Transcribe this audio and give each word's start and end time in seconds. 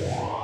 Yeah. 0.00 0.39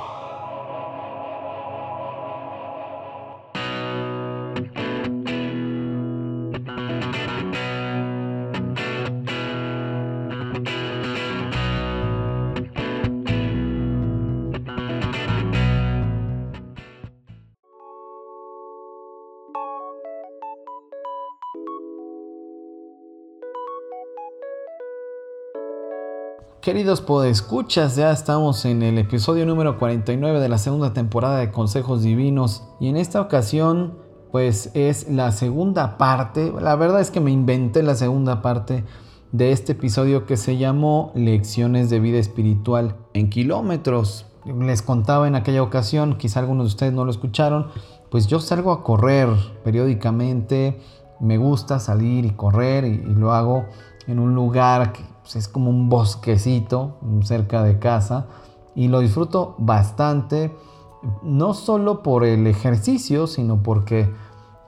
Queridos 26.67 26.99
podescuchas, 26.99 27.95
ya 27.95 28.11
estamos 28.11 28.65
en 28.65 28.83
el 28.83 28.97
episodio 28.97 29.45
número 29.45 29.79
49 29.79 30.41
de 30.41 30.49
la 30.49 30.57
segunda 30.57 30.91
temporada 30.91 31.37
de 31.37 31.49
Consejos 31.49 32.03
Divinos 32.03 32.67
y 32.81 32.89
en 32.89 32.97
esta 32.97 33.21
ocasión 33.21 33.97
pues 34.33 34.71
es 34.73 35.09
la 35.09 35.31
segunda 35.31 35.97
parte, 35.97 36.51
la 36.59 36.75
verdad 36.75 36.99
es 36.99 37.09
que 37.09 37.21
me 37.21 37.31
inventé 37.31 37.83
la 37.83 37.95
segunda 37.95 38.41
parte 38.41 38.83
de 39.31 39.53
este 39.53 39.71
episodio 39.71 40.25
que 40.25 40.35
se 40.35 40.57
llamó 40.57 41.13
Lecciones 41.15 41.89
de 41.89 42.01
vida 42.01 42.17
espiritual 42.17 42.97
en 43.13 43.29
kilómetros. 43.29 44.25
Les 44.43 44.81
contaba 44.81 45.25
en 45.25 45.35
aquella 45.35 45.63
ocasión, 45.63 46.17
quizá 46.17 46.41
algunos 46.41 46.65
de 46.65 46.71
ustedes 46.71 46.91
no 46.91 47.05
lo 47.05 47.11
escucharon, 47.11 47.67
pues 48.11 48.27
yo 48.27 48.41
salgo 48.41 48.73
a 48.73 48.83
correr 48.83 49.29
periódicamente, 49.63 50.81
me 51.21 51.37
gusta 51.37 51.79
salir 51.79 52.25
y 52.25 52.31
correr 52.31 52.83
y, 52.83 52.89
y 53.09 53.15
lo 53.15 53.31
hago 53.31 53.67
en 54.05 54.19
un 54.19 54.35
lugar 54.35 54.91
que 54.91 55.16
pues, 55.27 55.35
es 55.35 55.49
como 55.49 55.69
un 55.69 55.89
bosquecito 55.89 56.95
cerca 57.21 57.61
de 57.61 57.79
casa 57.79 58.27
y 58.75 58.87
lo 58.87 59.01
disfruto 59.01 59.55
bastante, 59.57 60.55
no 61.21 61.53
solo 61.53 62.01
por 62.01 62.23
el 62.23 62.47
ejercicio, 62.47 63.27
sino 63.27 63.61
porque 63.61 64.09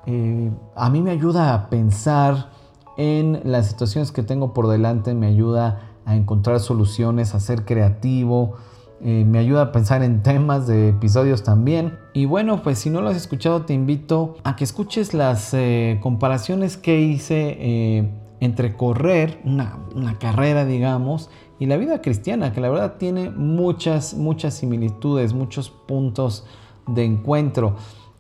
eh, 0.06 0.52
a 0.76 0.90
mí 0.90 1.02
me 1.02 1.12
ayuda 1.12 1.54
a 1.54 1.70
pensar 1.70 2.50
en 2.98 3.40
las 3.46 3.68
situaciones 3.68 4.12
que 4.12 4.22
tengo 4.22 4.54
por 4.54 4.68
delante, 4.68 5.14
me 5.14 5.28
ayuda 5.28 5.80
a 6.06 6.18
encontrar 6.18 6.60
soluciones, 6.60 7.36
a 7.36 7.40
ser 7.40 7.64
creativo, 7.64 8.56
eh, 9.00 9.24
me 9.26 9.40
ayuda 9.40 9.62
a 9.62 9.72
pensar 9.72 10.04
en 10.04 10.24
temas 10.24 10.68
de 10.68 10.90
episodios 10.90 11.44
también. 11.44 11.98
Y 12.12 12.26
bueno, 12.26 12.64
pues 12.64 12.80
si 12.80 12.90
no 12.90 13.00
lo 13.00 13.08
has 13.08 13.16
escuchado, 13.16 13.62
te 13.62 13.74
invito 13.74 14.36
a 14.44 14.58
que 14.58 14.66
escuches 14.66 15.14
las 15.14 15.54
eh, 15.54 16.00
comparaciones 16.02 16.76
que 16.76 17.00
hice 17.00 18.12
entre 18.40 18.76
correr, 18.76 19.42
una, 19.44 20.18
carrera 20.20 20.66
digamos, 20.66 21.30
y 21.60 21.66
la 21.66 21.78
vida 21.78 22.02
cristiana, 22.02 22.54
que 22.54 22.62
la 22.62 22.70
verdad 22.70 22.96
tiene 22.98 23.30
muchas, 23.30 24.14
muchas 24.14 24.54
similitudes, 24.54 25.34
muchos 25.34 25.70
puntos 25.70 26.46
de 26.88 27.04
encuentro. 27.04 27.76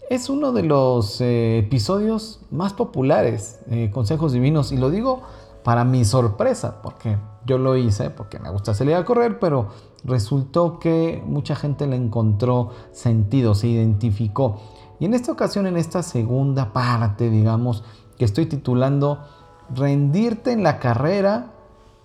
Es 0.09 0.29
uno 0.29 0.51
de 0.51 0.63
los 0.63 1.21
eh, 1.21 1.59
episodios 1.59 2.41
más 2.51 2.73
populares, 2.73 3.61
eh, 3.69 3.91
Consejos 3.93 4.33
Divinos, 4.33 4.71
y 4.71 4.77
lo 4.77 4.89
digo 4.89 5.21
para 5.63 5.85
mi 5.85 6.03
sorpresa, 6.03 6.81
porque 6.81 7.17
yo 7.45 7.57
lo 7.57 7.77
hice, 7.77 8.09
porque 8.09 8.39
me 8.39 8.49
gusta 8.49 8.73
salir 8.73 8.95
a 8.95 9.05
correr, 9.05 9.39
pero 9.39 9.67
resultó 10.03 10.79
que 10.79 11.23
mucha 11.25 11.55
gente 11.55 11.87
le 11.87 11.95
encontró 11.95 12.71
sentido, 12.91 13.55
se 13.55 13.67
identificó. 13.67 14.59
Y 14.99 15.05
en 15.05 15.13
esta 15.13 15.31
ocasión, 15.31 15.65
en 15.67 15.77
esta 15.77 16.03
segunda 16.03 16.73
parte, 16.73 17.29
digamos, 17.29 17.83
que 18.17 18.25
estoy 18.25 18.47
titulando 18.47 19.19
rendirte 19.73 20.51
en 20.51 20.63
la 20.63 20.79
carrera, 20.79 21.51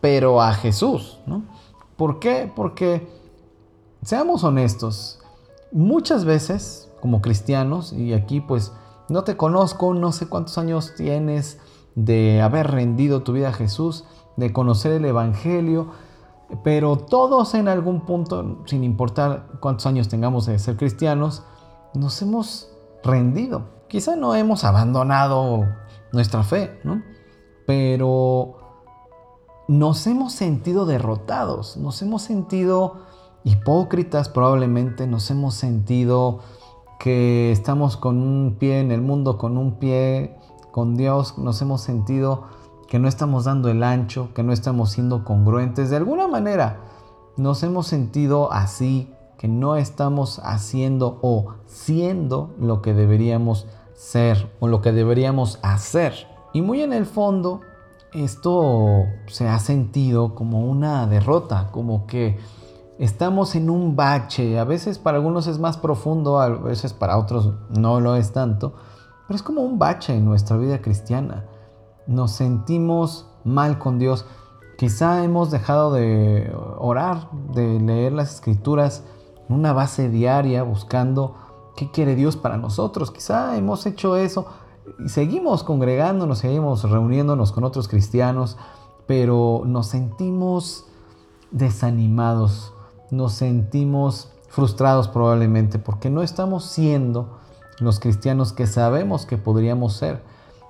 pero 0.01 0.43
a 0.43 0.53
Jesús. 0.53 1.21
¿no? 1.27 1.45
¿Por 1.97 2.19
qué? 2.19 2.51
Porque, 2.55 3.09
seamos 4.03 4.45
honestos, 4.45 5.21
muchas 5.73 6.25
veces 6.25 6.91
como 7.01 7.21
cristianos, 7.21 7.93
y 7.93 8.15
aquí 8.15 8.41
pues 8.41 8.73
no 9.09 9.25
te 9.25 9.37
conozco, 9.37 9.93
no 9.93 10.13
sé 10.13 10.27
cuántos 10.27 10.57
años 10.57 10.95
tienes 10.97 11.59
de 11.95 12.41
haber 12.41 12.71
rendido 12.71 13.23
tu 13.23 13.33
vida 13.33 13.49
a 13.49 13.53
Jesús, 13.53 14.05
de 14.37 14.53
conocer 14.53 14.93
el 14.93 15.05
Evangelio, 15.05 15.89
pero 16.63 16.97
todos 16.97 17.55
en 17.55 17.69
algún 17.69 18.03
punto, 18.03 18.63
sin 18.67 18.85
importar 18.85 19.49
cuántos 19.61 19.87
años 19.87 20.09
tengamos 20.09 20.47
de 20.47 20.59
ser 20.59 20.77
cristianos, 20.77 21.43
nos 21.95 22.21
hemos 22.23 22.69
rendido. 23.03 23.69
Quizá 23.89 24.17
no 24.17 24.35
hemos 24.35 24.65
abandonado 24.65 25.67
nuestra 26.13 26.43
fe, 26.43 26.81
¿no? 26.85 27.03
Pero 27.67 28.57
nos 29.69 30.07
hemos 30.07 30.33
sentido 30.33 30.87
derrotados, 30.87 31.77
nos 31.77 32.03
hemos 32.03 32.23
sentido 32.23 32.97
hipócritas 33.45 34.29
probablemente, 34.29 35.07
nos 35.07 35.31
hemos 35.31 35.55
sentido 35.55 36.41
que 36.99 37.53
estamos 37.53 37.97
con 37.97 38.19
un 38.19 38.57
pie 38.59 38.81
en 38.81 38.91
el 38.91 39.01
mundo, 39.01 39.39
con 39.39 39.57
un 39.57 39.79
pie 39.79 40.37
con 40.73 40.97
Dios, 40.97 41.39
nos 41.39 41.61
hemos 41.63 41.81
sentido 41.81 42.45
que 42.89 42.99
no 42.99 43.09
estamos 43.09 43.45
dando 43.45 43.71
el 43.71 43.83
ancho, 43.83 44.31
que 44.35 44.43
no 44.43 44.53
estamos 44.53 44.91
siendo 44.91 45.25
congruentes. 45.25 45.91
De 45.91 45.97
alguna 45.97 46.29
manera 46.29 46.81
nos 47.37 47.63
hemos 47.63 47.87
sentido 47.87 48.53
así, 48.53 49.13
que 49.39 49.49
no 49.49 49.77
estamos 49.77 50.41
haciendo 50.45 51.19
o 51.23 51.55
siendo 51.67 52.55
lo 52.59 52.81
que 52.81 52.95
deberíamos 52.95 53.67
ser 53.95 54.53
o 54.61 54.69
lo 54.69 54.81
que 54.81 54.93
deberíamos 54.93 55.59
hacer. 55.63 56.34
Y 56.55 56.63
muy 56.63 56.83
en 56.83 56.93
el 56.93 57.05
fondo, 57.05 57.63
esto 58.13 59.07
se 59.27 59.49
ha 59.49 59.59
sentido 59.59 60.37
como 60.37 60.61
una 60.61 61.09
derrota, 61.09 61.71
como 61.73 62.07
que 62.07 62.39
estamos 63.01 63.57
en 63.57 63.69
un 63.69 63.97
bache. 63.97 64.57
A 64.61 64.65
veces 64.65 65.01
para 65.01 65.17
algunos 65.17 65.49
es 65.49 65.59
más 65.59 65.77
profundo, 65.77 66.41
a 66.41 66.49
veces 66.49 66.93
para 66.93 67.19
otros 67.19 67.53
no 67.71 67.99
lo 67.99 68.15
es 68.15 68.33
tanto, 68.33 68.75
pero 69.27 69.35
es 69.35 69.43
como 69.43 69.63
un 69.63 69.81
bache 69.81 70.15
en 70.15 70.25
nuestra 70.25 70.57
vida 70.57 70.81
cristiana. 70.81 71.45
Nos 72.07 72.31
sentimos 72.31 73.29
mal 73.43 73.81
con 73.81 73.99
Dios. 73.99 74.25
Quizá 74.79 75.25
hemos 75.25 75.51
dejado 75.51 75.93
de 75.93 76.55
orar, 76.79 77.31
de 77.53 77.81
leer 77.81 78.13
las 78.13 78.33
escrituras 78.33 79.03
en 79.49 79.57
una 79.57 79.73
base 79.73 80.09
diaria 80.09 80.63
buscando 80.63 81.35
qué 81.75 81.91
quiere 81.91 82.15
Dios 82.15 82.37
para 82.37 82.59
nosotros. 82.59 83.11
Quizá 83.11 83.57
hemos 83.57 83.87
hecho 83.87 84.17
eso, 84.17 84.47
seguimos 85.07 85.65
congregándonos, 85.65 86.39
seguimos 86.39 86.89
reuniéndonos 86.89 87.53
con 87.53 87.65
otros 87.65 87.89
cristianos, 87.89 88.57
pero 89.07 89.63
nos 89.65 89.87
sentimos 89.87 90.87
desanimados, 91.51 92.73
nos 93.11 93.33
sentimos 93.33 94.31
frustrados 94.49 95.09
probablemente 95.09 95.79
porque 95.79 96.11
no 96.11 96.23
estamos 96.23 96.65
siendo 96.65 97.39
los 97.81 98.01
cristianos 98.01 98.53
que 98.53 98.67
sabemos 98.67 99.27
que 99.27 99.37
podríamos 99.37 99.95
ser. 99.95 100.23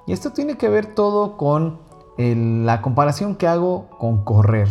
Y 0.07 0.13
esto 0.13 0.31
tiene 0.31 0.57
que 0.57 0.69
ver 0.69 0.95
todo 0.95 1.37
con 1.37 1.79
la 2.17 2.81
comparación 2.83 3.35
que 3.35 3.47
hago 3.47 3.89
con 3.99 4.25
correr. 4.25 4.69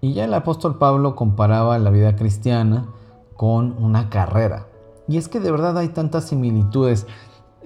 Y 0.00 0.14
ya 0.14 0.24
el 0.24 0.34
apóstol 0.34 0.78
Pablo 0.78 1.16
comparaba 1.16 1.78
la 1.78 1.90
vida 1.90 2.16
cristiana 2.16 2.88
con 3.36 3.76
una 3.82 4.08
carrera. 4.10 4.68
Y 5.08 5.18
es 5.18 5.28
que 5.28 5.40
de 5.40 5.50
verdad 5.50 5.76
hay 5.78 5.88
tantas 5.88 6.24
similitudes. 6.24 7.06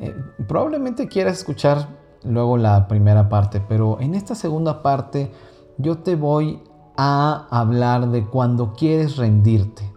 Eh, 0.01 0.15
probablemente 0.49 1.09
quieras 1.09 1.39
escuchar 1.39 1.89
luego 2.25 2.57
la 2.57 2.89
primera 2.89 3.29
parte, 3.29 3.61
pero 3.61 4.01
en 4.01 4.15
esta 4.15 4.35
segunda 4.35 4.83
parte 4.83 5.31
yo 5.79 5.99
te 5.99 6.17
voy 6.17 6.63
a 6.97 7.47
hablar 7.51 8.09
de 8.09 8.27
cuando 8.27 8.73
quieres 8.73 9.17
rendirte, 9.17 9.93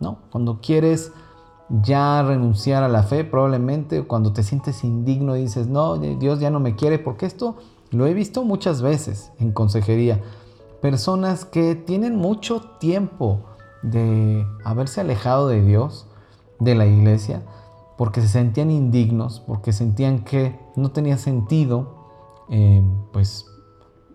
¿no? 0.00 0.18
Cuando 0.30 0.60
quieres 0.60 1.12
ya 1.82 2.22
renunciar 2.22 2.82
a 2.82 2.88
la 2.88 3.02
fe, 3.02 3.24
probablemente 3.24 4.02
cuando 4.02 4.32
te 4.32 4.42
sientes 4.42 4.84
indigno 4.84 5.36
y 5.36 5.42
dices, 5.42 5.68
no, 5.68 5.96
Dios 5.96 6.40
ya 6.40 6.50
no 6.50 6.60
me 6.60 6.74
quiere, 6.74 6.98
porque 6.98 7.26
esto 7.26 7.56
lo 7.90 8.06
he 8.06 8.14
visto 8.14 8.44
muchas 8.44 8.82
veces 8.82 9.32
en 9.38 9.52
consejería. 9.52 10.20
Personas 10.80 11.44
que 11.44 11.74
tienen 11.74 12.16
mucho 12.16 12.60
tiempo 12.78 13.40
de 13.82 14.46
haberse 14.64 15.00
alejado 15.00 15.48
de 15.48 15.62
Dios, 15.62 16.06
de 16.58 16.74
la 16.74 16.86
iglesia, 16.86 17.42
porque 17.96 18.20
se 18.20 18.28
sentían 18.28 18.70
indignos, 18.70 19.40
porque 19.46 19.72
sentían 19.72 20.24
que 20.24 20.58
no 20.76 20.90
tenía 20.90 21.18
sentido, 21.18 22.08
eh, 22.48 22.82
pues, 23.12 23.46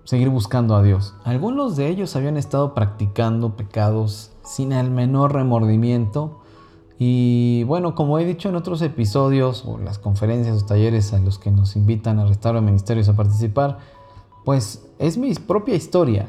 seguir 0.04 0.30
buscando 0.30 0.76
a 0.76 0.82
Dios. 0.82 1.16
Algunos 1.24 1.76
de 1.76 1.88
ellos 1.88 2.16
habían 2.16 2.38
estado 2.38 2.74
practicando 2.74 3.56
pecados 3.56 4.32
sin 4.44 4.72
el 4.72 4.90
menor 4.90 5.34
remordimiento. 5.34 6.40
Y 6.98 7.64
bueno, 7.66 7.94
como 7.94 8.18
he 8.18 8.26
dicho 8.26 8.50
en 8.50 8.56
otros 8.56 8.82
episodios 8.82 9.64
o 9.66 9.78
las 9.78 10.00
conferencias 10.00 10.64
o 10.64 10.66
talleres 10.66 11.14
a 11.14 11.20
los 11.20 11.38
que 11.38 11.52
nos 11.52 11.76
invitan 11.76 12.20
a 12.20 12.26
Restauro 12.26 12.62
Ministerios 12.62 13.08
a 13.10 13.16
participar, 13.16 13.78
pues 14.46 14.88
es 14.98 15.18
mi 15.18 15.34
propia 15.36 15.76
historia. 15.76 16.28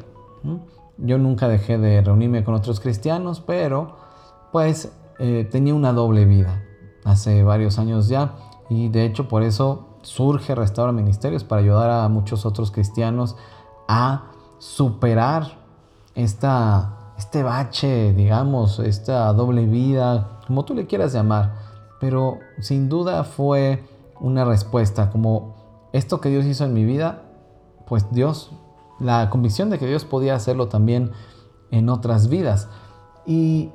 Yo 0.98 1.16
nunca 1.18 1.48
dejé 1.48 1.78
de 1.78 2.02
reunirme 2.02 2.44
con 2.44 2.54
otros 2.54 2.80
cristianos, 2.80 3.40
pero 3.40 3.96
pues 4.52 4.92
eh, 5.18 5.48
tenía 5.50 5.74
una 5.74 5.92
doble 5.92 6.24
vida 6.24 6.67
hace 7.04 7.42
varios 7.42 7.78
años 7.78 8.08
ya 8.08 8.34
y 8.68 8.88
de 8.88 9.04
hecho 9.04 9.28
por 9.28 9.42
eso 9.42 9.98
surge 10.02 10.54
Restaura 10.54 10.92
Ministerios 10.92 11.44
para 11.44 11.62
ayudar 11.62 11.90
a 11.90 12.08
muchos 12.08 12.46
otros 12.46 12.70
cristianos 12.70 13.36
a 13.88 14.30
superar 14.58 15.58
esta 16.14 16.98
este 17.18 17.42
bache, 17.42 18.12
digamos, 18.12 18.78
esta 18.78 19.32
doble 19.32 19.66
vida, 19.66 20.38
como 20.46 20.64
tú 20.64 20.72
le 20.74 20.86
quieras 20.86 21.12
llamar, 21.12 21.52
pero 22.00 22.38
sin 22.60 22.88
duda 22.88 23.24
fue 23.24 23.84
una 24.20 24.44
respuesta, 24.44 25.10
como 25.10 25.88
esto 25.92 26.20
que 26.20 26.28
Dios 26.28 26.46
hizo 26.46 26.64
en 26.64 26.74
mi 26.74 26.84
vida, 26.84 27.22
pues 27.88 28.06
Dios, 28.12 28.52
la 29.00 29.30
convicción 29.30 29.68
de 29.68 29.80
que 29.80 29.86
Dios 29.86 30.04
podía 30.04 30.36
hacerlo 30.36 30.68
también 30.68 31.10
en 31.72 31.88
otras 31.88 32.28
vidas. 32.28 32.68
Y 33.26 33.72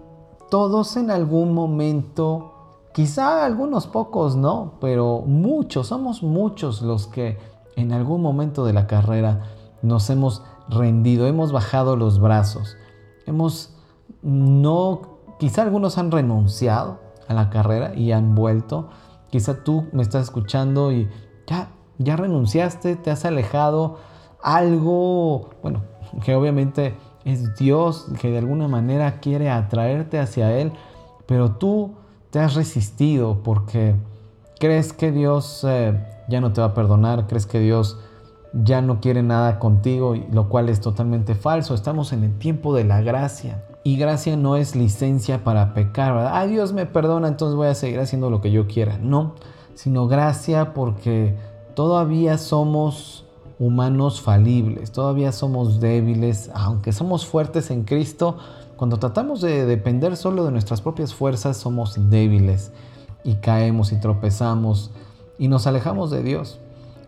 todos 0.49 0.95
en 0.95 1.11
algún 1.11 1.53
momento, 1.53 2.52
quizá 2.93 3.45
algunos 3.45 3.87
pocos 3.87 4.35
no, 4.35 4.73
pero 4.79 5.23
muchos, 5.25 5.87
somos 5.87 6.23
muchos 6.23 6.81
los 6.81 7.07
que 7.07 7.37
en 7.75 7.91
algún 7.91 8.21
momento 8.21 8.65
de 8.65 8.73
la 8.73 8.87
carrera 8.87 9.43
nos 9.81 10.09
hemos 10.09 10.43
rendido, 10.69 11.27
hemos 11.27 11.51
bajado 11.51 11.95
los 11.95 12.19
brazos, 12.19 12.77
hemos 13.25 13.75
no, 14.21 15.01
quizá 15.39 15.63
algunos 15.63 15.97
han 15.97 16.11
renunciado 16.11 16.99
a 17.27 17.33
la 17.33 17.49
carrera 17.49 17.93
y 17.95 18.11
han 18.11 18.35
vuelto, 18.35 18.89
quizá 19.29 19.63
tú 19.63 19.87
me 19.91 20.03
estás 20.03 20.23
escuchando 20.23 20.91
y 20.91 21.09
ya, 21.47 21.69
ya 21.97 22.15
renunciaste, 22.15 22.95
te 22.95 23.11
has 23.11 23.25
alejado, 23.25 23.97
algo, 24.41 25.49
bueno, 25.61 25.83
que 26.23 26.35
obviamente 26.35 26.95
es 27.25 27.55
Dios 27.55 28.07
que 28.19 28.29
de 28.29 28.37
alguna 28.37 28.67
manera 28.67 29.19
quiere 29.19 29.49
atraerte 29.49 30.19
hacia 30.19 30.57
Él, 30.57 30.73
pero 31.25 31.55
tú 31.55 31.95
te 32.33 32.39
has 32.39 32.55
resistido 32.55 33.43
porque 33.43 33.93
crees 34.59 34.91
que 34.91 35.11
Dios 35.11 35.63
eh, 35.69 36.03
ya 36.27 36.41
no 36.41 36.51
te 36.51 36.61
va 36.61 36.67
a 36.67 36.73
perdonar, 36.73 37.27
crees 37.27 37.45
que 37.45 37.59
Dios 37.59 37.99
ya 38.53 38.81
no 38.81 38.99
quiere 39.01 39.21
nada 39.21 39.59
contigo, 39.59 40.15
lo 40.31 40.49
cual 40.49 40.69
es 40.69 40.81
totalmente 40.81 41.35
falso. 41.35 41.75
Estamos 41.75 42.11
en 42.11 42.23
el 42.23 42.35
tiempo 42.39 42.73
de 42.73 42.85
la 42.85 43.01
gracia. 43.01 43.63
Y 43.83 43.97
gracia 43.97 44.35
no 44.35 44.55
es 44.55 44.75
licencia 44.75 45.43
para 45.43 45.75
pecar, 45.75 46.15
¿verdad? 46.15 46.31
Ah, 46.33 46.47
Dios 46.47 46.73
me 46.73 46.87
perdona, 46.87 47.27
entonces 47.27 47.55
voy 47.55 47.67
a 47.67 47.75
seguir 47.75 47.99
haciendo 47.99 48.31
lo 48.31 48.41
que 48.41 48.49
yo 48.49 48.65
quiera. 48.65 48.97
No, 48.97 49.35
sino 49.75 50.07
gracia 50.07 50.73
porque 50.73 51.37
todavía 51.75 52.39
somos 52.39 53.25
humanos 53.59 54.21
falibles, 54.21 54.91
todavía 54.91 55.31
somos 55.33 55.79
débiles, 55.79 56.49
aunque 56.55 56.93
somos 56.93 57.27
fuertes 57.27 57.69
en 57.69 57.83
Cristo, 57.83 58.37
cuando 58.77 58.97
tratamos 58.97 59.41
de 59.41 59.65
depender 59.65 60.17
solo 60.17 60.45
de 60.45 60.51
nuestras 60.51 60.81
propias 60.81 61.13
fuerzas, 61.13 61.57
somos 61.57 62.09
débiles 62.09 62.71
y 63.23 63.35
caemos 63.35 63.91
y 63.91 63.99
tropezamos 63.99 64.91
y 65.37 65.47
nos 65.47 65.67
alejamos 65.67 66.11
de 66.11 66.23
Dios. 66.23 66.59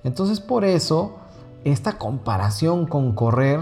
Entonces 0.03 0.39
por 0.39 0.63
eso 0.65 1.15
esta 1.63 1.97
comparación 1.97 2.85
con 2.85 3.13
correr, 3.13 3.61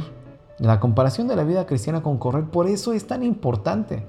la 0.60 0.80
comparación 0.80 1.28
de 1.28 1.36
la 1.36 1.44
vida 1.44 1.66
cristiana 1.66 2.04
con 2.04 2.18
correr, 2.18 2.46
por 2.46 2.68
eso 2.68 2.94
es 2.94 3.08
tan 3.08 3.24
importante. 3.24 4.06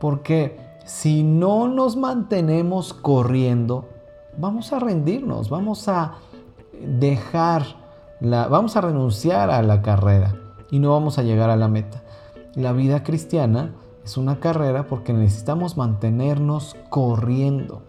Porque 0.00 0.58
si 0.84 1.22
no 1.22 1.68
nos 1.68 1.96
mantenemos 1.96 2.94
corriendo, 2.94 3.88
vamos 4.36 4.72
a 4.72 4.78
rendirnos, 4.78 5.50
vamos 5.50 5.88
a 5.88 6.14
dejar, 6.80 7.64
la, 8.20 8.48
vamos 8.48 8.76
a 8.76 8.80
renunciar 8.80 9.50
a 9.50 9.62
la 9.62 9.82
carrera 9.82 10.34
y 10.70 10.78
no 10.78 10.92
vamos 10.92 11.18
a 11.18 11.22
llegar 11.22 11.50
a 11.50 11.56
la 11.56 11.68
meta. 11.68 12.02
La 12.56 12.72
vida 12.72 13.02
cristiana 13.02 13.74
es 14.02 14.16
una 14.16 14.40
carrera 14.40 14.86
porque 14.86 15.12
necesitamos 15.12 15.76
mantenernos 15.76 16.74
corriendo. 16.88 17.82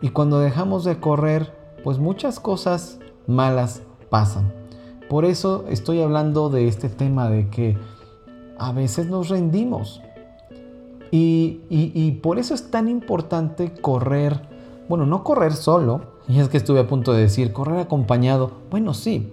Y 0.00 0.10
cuando 0.10 0.38
dejamos 0.38 0.84
de 0.84 1.00
correr, 1.00 1.52
pues 1.82 1.98
muchas 1.98 2.38
cosas 2.38 3.00
malas 3.26 3.82
pasan. 4.08 4.52
Por 5.08 5.24
eso 5.24 5.64
estoy 5.68 6.00
hablando 6.00 6.48
de 6.48 6.68
este 6.68 6.88
tema 6.88 7.28
de 7.28 7.48
que 7.48 7.76
a 8.56 8.70
veces 8.70 9.08
nos 9.08 9.30
rendimos. 9.30 10.00
Y, 11.10 12.20
por 12.22 12.38
eso 12.38 12.54
es 12.54 12.70
tan 12.70 12.88
importante 12.88 13.72
correr, 13.72 14.42
bueno, 14.88 15.06
no 15.06 15.24
correr 15.24 15.54
solo, 15.54 16.02
y 16.28 16.38
es 16.38 16.48
que 16.48 16.58
estuve 16.58 16.80
a 16.80 16.86
punto 16.86 17.14
de 17.14 17.22
decir, 17.22 17.52
correr 17.52 17.80
acompañado. 17.80 18.52
Bueno, 18.70 18.94
sí, 18.94 19.32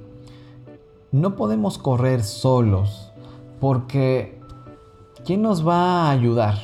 no 1.11 1.35
podemos 1.35 1.77
correr 1.77 2.23
solos, 2.23 3.11
porque 3.59 4.39
¿quién 5.25 5.41
nos 5.41 5.67
va 5.67 6.07
a 6.07 6.11
ayudar? 6.11 6.55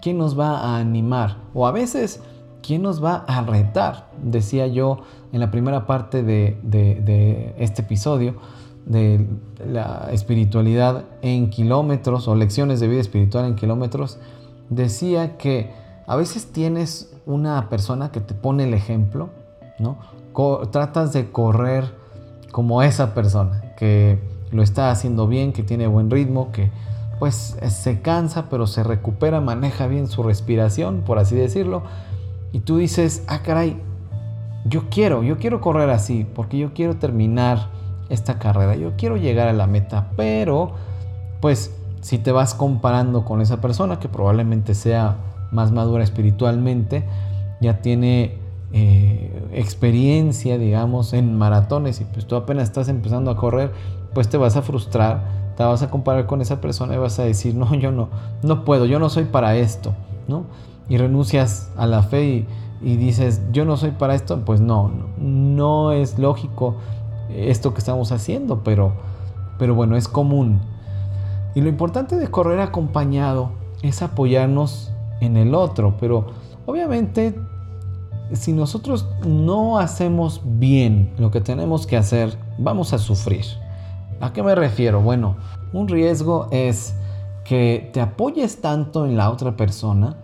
¿Quién 0.00 0.18
nos 0.18 0.38
va 0.38 0.60
a 0.60 0.78
animar? 0.78 1.38
O 1.54 1.66
a 1.66 1.72
veces, 1.72 2.22
¿quién 2.62 2.82
nos 2.82 3.02
va 3.02 3.24
a 3.26 3.42
retar? 3.42 4.08
Decía 4.22 4.66
yo 4.66 4.98
en 5.32 5.40
la 5.40 5.50
primera 5.50 5.86
parte 5.86 6.22
de 6.22 7.54
este 7.58 7.82
episodio 7.82 8.36
de 8.86 9.26
la 9.64 10.08
espiritualidad 10.10 11.04
en 11.22 11.50
kilómetros 11.50 12.28
o 12.28 12.34
lecciones 12.34 12.80
de 12.80 12.88
vida 12.88 13.00
espiritual 13.00 13.44
en 13.44 13.54
kilómetros, 13.54 14.18
decía 14.68 15.36
que 15.36 15.70
a 16.06 16.16
veces 16.16 16.52
tienes 16.52 17.12
una 17.26 17.68
persona 17.68 18.10
que 18.10 18.20
te 18.20 18.34
pone 18.34 18.64
el 18.64 18.74
ejemplo, 18.74 19.30
¿no? 19.78 19.98
tratas 20.70 21.12
de 21.12 21.30
correr 21.30 21.94
como 22.50 22.82
esa 22.82 23.14
persona, 23.14 23.74
que 23.76 24.18
lo 24.50 24.62
está 24.62 24.90
haciendo 24.90 25.28
bien, 25.28 25.52
que 25.52 25.62
tiene 25.62 25.86
buen 25.86 26.10
ritmo, 26.10 26.50
que 26.50 26.70
pues 27.20 27.56
se 27.68 28.00
cansa 28.00 28.48
pero 28.50 28.66
se 28.66 28.82
recupera, 28.82 29.40
maneja 29.40 29.86
bien 29.86 30.08
su 30.08 30.24
respiración, 30.24 31.02
por 31.06 31.20
así 31.20 31.36
decirlo, 31.36 31.84
y 32.50 32.60
tú 32.60 32.78
dices, 32.78 33.22
ah 33.28 33.42
caray, 33.42 33.80
yo 34.64 34.88
quiero, 34.90 35.22
yo 35.22 35.38
quiero 35.38 35.60
correr 35.60 35.90
así, 35.90 36.26
porque 36.34 36.58
yo 36.58 36.72
quiero 36.74 36.96
terminar 36.96 37.68
esta 38.08 38.38
carrera, 38.38 38.74
yo 38.74 38.94
quiero 38.96 39.16
llegar 39.16 39.46
a 39.46 39.52
la 39.52 39.66
meta, 39.66 40.08
pero 40.16 40.72
pues 41.40 41.72
si 42.00 42.18
te 42.18 42.32
vas 42.32 42.54
comparando 42.54 43.24
con 43.24 43.40
esa 43.40 43.60
persona 43.60 44.00
que 44.00 44.08
probablemente 44.08 44.74
sea 44.74 45.16
más 45.52 45.72
madura 45.72 46.02
espiritualmente, 46.02 47.04
ya 47.60 47.82
tiene 47.82 48.38
eh, 48.72 49.48
experiencia, 49.52 50.56
digamos, 50.56 51.12
en 51.12 51.36
maratones 51.36 52.00
y 52.00 52.04
pues 52.04 52.26
tú 52.26 52.36
apenas 52.36 52.64
estás 52.64 52.88
empezando 52.88 53.30
a 53.30 53.36
correr, 53.36 53.72
pues 54.14 54.28
te 54.28 54.38
vas 54.38 54.56
a 54.56 54.62
frustrar, 54.62 55.39
te 55.60 55.66
vas 55.66 55.82
a 55.82 55.90
comparar 55.90 56.24
con 56.24 56.40
esa 56.40 56.58
persona 56.62 56.94
y 56.94 56.96
vas 56.96 57.18
a 57.18 57.24
decir, 57.24 57.54
no, 57.54 57.74
yo 57.74 57.92
no, 57.92 58.08
no 58.42 58.64
puedo, 58.64 58.86
yo 58.86 58.98
no 58.98 59.10
soy 59.10 59.24
para 59.24 59.56
esto, 59.56 59.92
¿no? 60.26 60.44
Y 60.88 60.96
renuncias 60.96 61.70
a 61.76 61.86
la 61.86 62.02
fe 62.02 62.24
y, 62.24 62.48
y 62.80 62.96
dices, 62.96 63.42
yo 63.52 63.66
no 63.66 63.76
soy 63.76 63.90
para 63.90 64.14
esto, 64.14 64.42
pues 64.46 64.62
no, 64.62 64.90
no, 65.18 65.92
es 65.92 66.18
lógico 66.18 66.76
esto 67.28 67.74
que 67.74 67.80
estamos 67.80 68.10
haciendo, 68.10 68.64
pero, 68.64 68.94
pero 69.58 69.74
bueno, 69.74 69.98
es 69.98 70.08
común. 70.08 70.60
Y 71.54 71.60
lo 71.60 71.68
importante 71.68 72.16
de 72.16 72.28
correr 72.28 72.60
acompañado 72.60 73.50
es 73.82 74.00
apoyarnos 74.00 74.90
en 75.20 75.36
el 75.36 75.54
otro, 75.54 75.94
pero 76.00 76.28
obviamente 76.64 77.38
si 78.32 78.54
nosotros 78.54 79.06
no 79.26 79.78
hacemos 79.78 80.40
bien 80.42 81.12
lo 81.18 81.30
que 81.30 81.42
tenemos 81.42 81.86
que 81.86 81.98
hacer, 81.98 82.38
vamos 82.56 82.94
a 82.94 82.98
sufrir. 82.98 83.44
¿A 84.20 84.32
qué 84.32 84.42
me 84.42 84.54
refiero? 84.54 85.00
Bueno, 85.00 85.36
un 85.72 85.88
riesgo 85.88 86.48
es 86.50 86.94
que 87.44 87.90
te 87.92 88.00
apoyes 88.00 88.60
tanto 88.60 89.06
en 89.06 89.16
la 89.16 89.30
otra 89.30 89.56
persona 89.56 90.16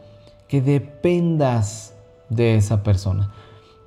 que 0.49 0.61
dependas 0.61 1.95
de 2.29 2.57
esa 2.57 2.83
persona. 2.83 3.33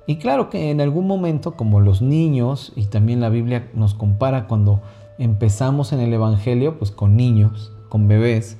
Y 0.06 0.16
claro 0.16 0.50
que 0.50 0.70
en 0.70 0.80
algún 0.80 1.06
momento, 1.06 1.52
como 1.52 1.80
los 1.80 2.02
niños, 2.02 2.72
y 2.74 2.86
también 2.86 3.20
la 3.20 3.28
Biblia 3.28 3.70
nos 3.74 3.94
compara 3.94 4.48
cuando 4.48 4.80
empezamos 5.18 5.92
en 5.92 6.00
el 6.00 6.12
Evangelio, 6.12 6.76
pues 6.78 6.90
con 6.90 7.16
niños, 7.16 7.72
con 7.88 8.08
bebés, 8.08 8.58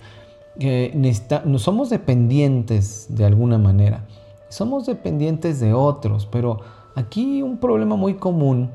no 1.44 1.58
somos 1.58 1.90
dependientes 1.90 3.06
de 3.08 3.24
alguna 3.24 3.58
manera, 3.58 4.06
somos 4.48 4.86
dependientes 4.86 5.58
de 5.58 5.74
otros, 5.74 6.26
pero 6.30 6.60
aquí 6.94 7.42
un 7.42 7.58
problema 7.58 7.96
muy 7.96 8.14
común 8.14 8.70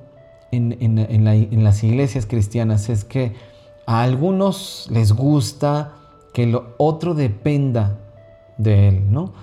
en, 0.52 1.64
las 1.64 1.84
iglesias 1.84 2.26
cristianas 2.26 2.90
es 2.90 3.04
que 3.04 3.34
a 3.86 4.02
algunos 4.02 4.88
les 4.92 5.12
gusta 5.12 5.94
que 6.34 6.48
lo 6.48 6.74
otro 6.78 7.14
dependa 7.14 7.98
de 8.58 8.90
él, 8.90 9.12
¿no? 9.12 9.34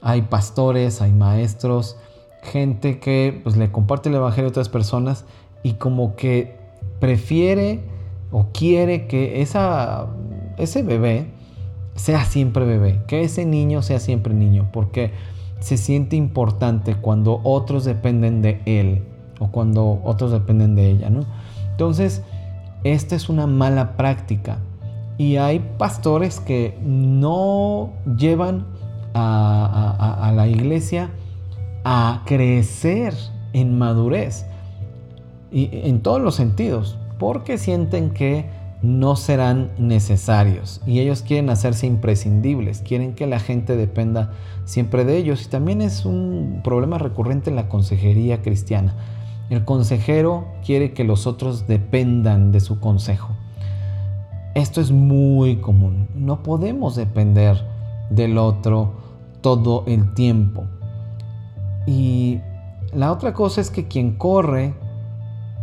Hay 0.00 0.22
pastores, 0.22 1.02
hay 1.02 1.12
maestros, 1.12 1.96
gente 2.42 2.98
que 2.98 3.38
pues, 3.42 3.56
le 3.56 3.70
comparte 3.70 4.08
el 4.08 4.14
Evangelio 4.14 4.48
a 4.48 4.50
otras 4.50 4.68
personas 4.68 5.24
y 5.62 5.74
como 5.74 6.16
que 6.16 6.56
prefiere 6.98 7.80
o 8.30 8.46
quiere 8.52 9.06
que 9.06 9.42
ese 9.42 10.82
bebé 10.82 11.26
sea 11.94 12.24
siempre 12.24 12.64
bebé, 12.64 13.00
que 13.06 13.22
ese 13.22 13.44
niño 13.44 13.82
sea 13.82 14.00
siempre 14.00 14.32
niño, 14.32 14.70
porque 14.72 15.12
se 15.60 15.76
siente 15.76 16.16
importante 16.16 16.94
cuando 16.94 17.40
otros 17.44 17.84
dependen 17.84 18.40
de 18.40 18.62
él 18.64 19.04
o 19.40 19.50
cuando 19.50 20.00
otros 20.04 20.30
dependen 20.30 20.76
de 20.76 20.88
ella, 20.88 21.10
¿no? 21.10 21.24
Entonces, 21.72 22.22
esta 22.84 23.16
es 23.16 23.28
una 23.28 23.48
mala 23.48 23.96
práctica 23.96 24.58
y 25.18 25.36
hay 25.36 25.58
pastores 25.76 26.38
que 26.38 26.78
no 26.82 27.90
llevan 28.16 28.66
a 29.14 30.32
la 30.36 30.46
iglesia 30.46 31.10
a 31.84 32.22
crecer 32.26 33.14
en 33.52 33.76
madurez 33.76 34.46
y 35.50 35.68
en 35.72 36.00
todos 36.00 36.20
los 36.20 36.36
sentidos, 36.36 36.96
porque 37.18 37.58
sienten 37.58 38.10
que 38.10 38.48
no 38.82 39.16
serán 39.16 39.70
necesarios 39.78 40.80
y 40.86 41.00
ellos 41.00 41.22
quieren 41.22 41.50
hacerse 41.50 41.86
imprescindibles, 41.86 42.80
quieren 42.80 43.14
que 43.14 43.26
la 43.26 43.40
gente 43.40 43.76
dependa 43.76 44.32
siempre 44.64 45.04
de 45.04 45.18
ellos 45.18 45.44
y 45.44 45.48
también 45.50 45.82
es 45.82 46.06
un 46.06 46.60
problema 46.64 46.96
recurrente 46.96 47.50
en 47.50 47.56
la 47.56 47.68
consejería 47.68 48.40
cristiana. 48.42 48.94
El 49.50 49.64
consejero 49.64 50.46
quiere 50.64 50.94
que 50.94 51.02
los 51.02 51.26
otros 51.26 51.66
dependan 51.66 52.52
de 52.52 52.60
su 52.60 52.78
consejo. 52.78 53.34
Esto 54.54 54.80
es 54.80 54.92
muy 54.92 55.56
común. 55.56 56.08
No 56.14 56.44
podemos 56.44 56.94
depender 56.94 57.60
del 58.10 58.38
otro 58.38 58.92
todo 59.40 59.82
el 59.88 60.14
tiempo. 60.14 60.66
Y 61.84 62.38
la 62.94 63.10
otra 63.10 63.34
cosa 63.34 63.60
es 63.60 63.70
que 63.70 63.88
quien 63.88 64.12
corre 64.16 64.74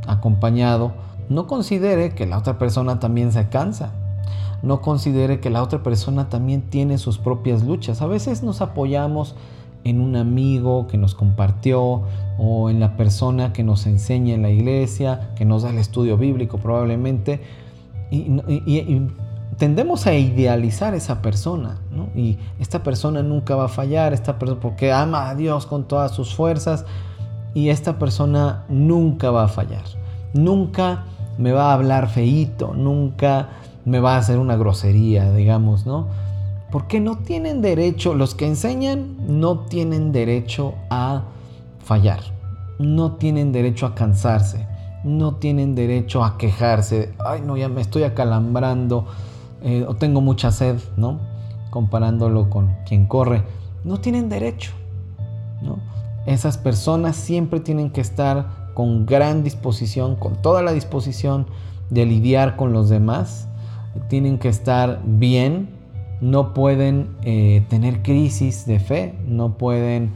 acompañado 0.05 0.91
no 1.29 1.47
considere 1.47 2.13
que 2.13 2.25
la 2.25 2.37
otra 2.37 2.57
persona 2.57 2.99
también 2.99 3.31
se 3.31 3.47
cansa. 3.47 3.93
No 4.61 4.81
considere 4.81 5.39
que 5.39 5.49
la 5.49 5.63
otra 5.63 5.81
persona 5.81 6.27
también 6.27 6.63
tiene 6.63 6.97
sus 6.97 7.19
propias 7.19 7.63
luchas. 7.63 8.01
A 8.01 8.07
veces 8.07 8.43
nos 8.43 8.59
apoyamos 8.59 9.35
en 9.87 10.01
un 10.01 10.15
amigo 10.15 10.87
que 10.87 10.97
nos 10.97 11.15
compartió 11.15 12.03
o 12.37 12.69
en 12.69 12.79
la 12.79 12.97
persona 12.97 13.53
que 13.53 13.63
nos 13.63 13.87
enseña 13.87 14.33
en 14.33 14.41
la 14.41 14.49
iglesia, 14.49 15.31
que 15.35 15.45
nos 15.45 15.63
da 15.63 15.69
el 15.69 15.77
estudio 15.77 16.17
bíblico 16.17 16.57
probablemente. 16.57 17.41
Y, 18.11 18.39
tendemos 19.57 20.05
a 20.05 20.13
idealizar 20.13 20.93
esa 20.93 21.21
persona. 21.21 21.79
Y 22.15 22.37
esta 22.59 22.83
persona 22.83 23.23
nunca 23.23 23.55
va 23.55 23.65
a 23.65 23.69
fallar, 23.69 24.13
esta 24.13 24.37
persona 24.37 24.61
porque 24.61 24.91
ama 24.91 25.29
a 25.29 25.35
Dios 25.35 25.65
con 25.65 25.87
todas 25.87 26.11
sus 26.11 26.35
fuerzas. 26.35 26.85
Y 27.53 27.69
esta 27.69 27.97
persona 27.97 28.65
nunca 28.69 29.31
va 29.31 29.45
a 29.45 29.47
fallar. 29.47 29.85
Nunca 30.33 31.05
me 31.37 31.51
va 31.53 31.71
a 31.71 31.73
hablar 31.73 32.09
feíto, 32.09 32.73
nunca 32.75 33.49
me 33.85 33.99
va 33.99 34.15
a 34.15 34.17
hacer 34.17 34.37
una 34.37 34.57
grosería, 34.57 35.31
digamos, 35.31 35.85
¿no? 35.85 36.07
Porque 36.71 36.99
no 36.99 37.17
tienen 37.17 37.61
derecho, 37.61 38.13
los 38.13 38.35
que 38.35 38.45
enseñan 38.45 39.15
no 39.27 39.59
tienen 39.59 40.11
derecho 40.11 40.73
a 40.89 41.23
fallar, 41.79 42.19
no 42.79 43.13
tienen 43.13 43.51
derecho 43.51 43.85
a 43.85 43.95
cansarse, 43.95 44.67
no 45.03 45.35
tienen 45.35 45.75
derecho 45.75 46.23
a 46.23 46.37
quejarse, 46.37 47.13
ay 47.19 47.41
no, 47.41 47.55
ya 47.55 47.69
me 47.69 47.81
estoy 47.81 48.03
acalambrando 48.03 49.05
eh, 49.61 49.85
o 49.87 49.95
tengo 49.95 50.21
mucha 50.21 50.51
sed, 50.51 50.77
¿no? 50.97 51.19
Comparándolo 51.69 52.49
con 52.49 52.75
quien 52.85 53.05
corre, 53.05 53.43
no 53.83 53.99
tienen 53.99 54.27
derecho, 54.27 54.71
¿no? 55.61 55.79
Esas 56.25 56.57
personas 56.57 57.15
siempre 57.15 57.61
tienen 57.61 57.89
que 57.89 58.01
estar 58.01 58.67
con 58.73 59.05
gran 59.05 59.43
disposición, 59.43 60.17
con 60.17 60.41
toda 60.41 60.61
la 60.61 60.73
disposición 60.73 61.47
de 61.89 62.05
lidiar 62.05 62.57
con 62.57 62.73
los 62.73 62.89
demás. 62.89 63.47
Tienen 64.09 64.37
que 64.37 64.49
estar 64.49 65.01
bien, 65.05 65.69
no 66.21 66.53
pueden 66.53 67.15
eh, 67.23 67.65
tener 67.69 68.01
crisis 68.01 68.65
de 68.65 68.79
fe, 68.79 69.17
no 69.27 69.57
pueden 69.57 70.13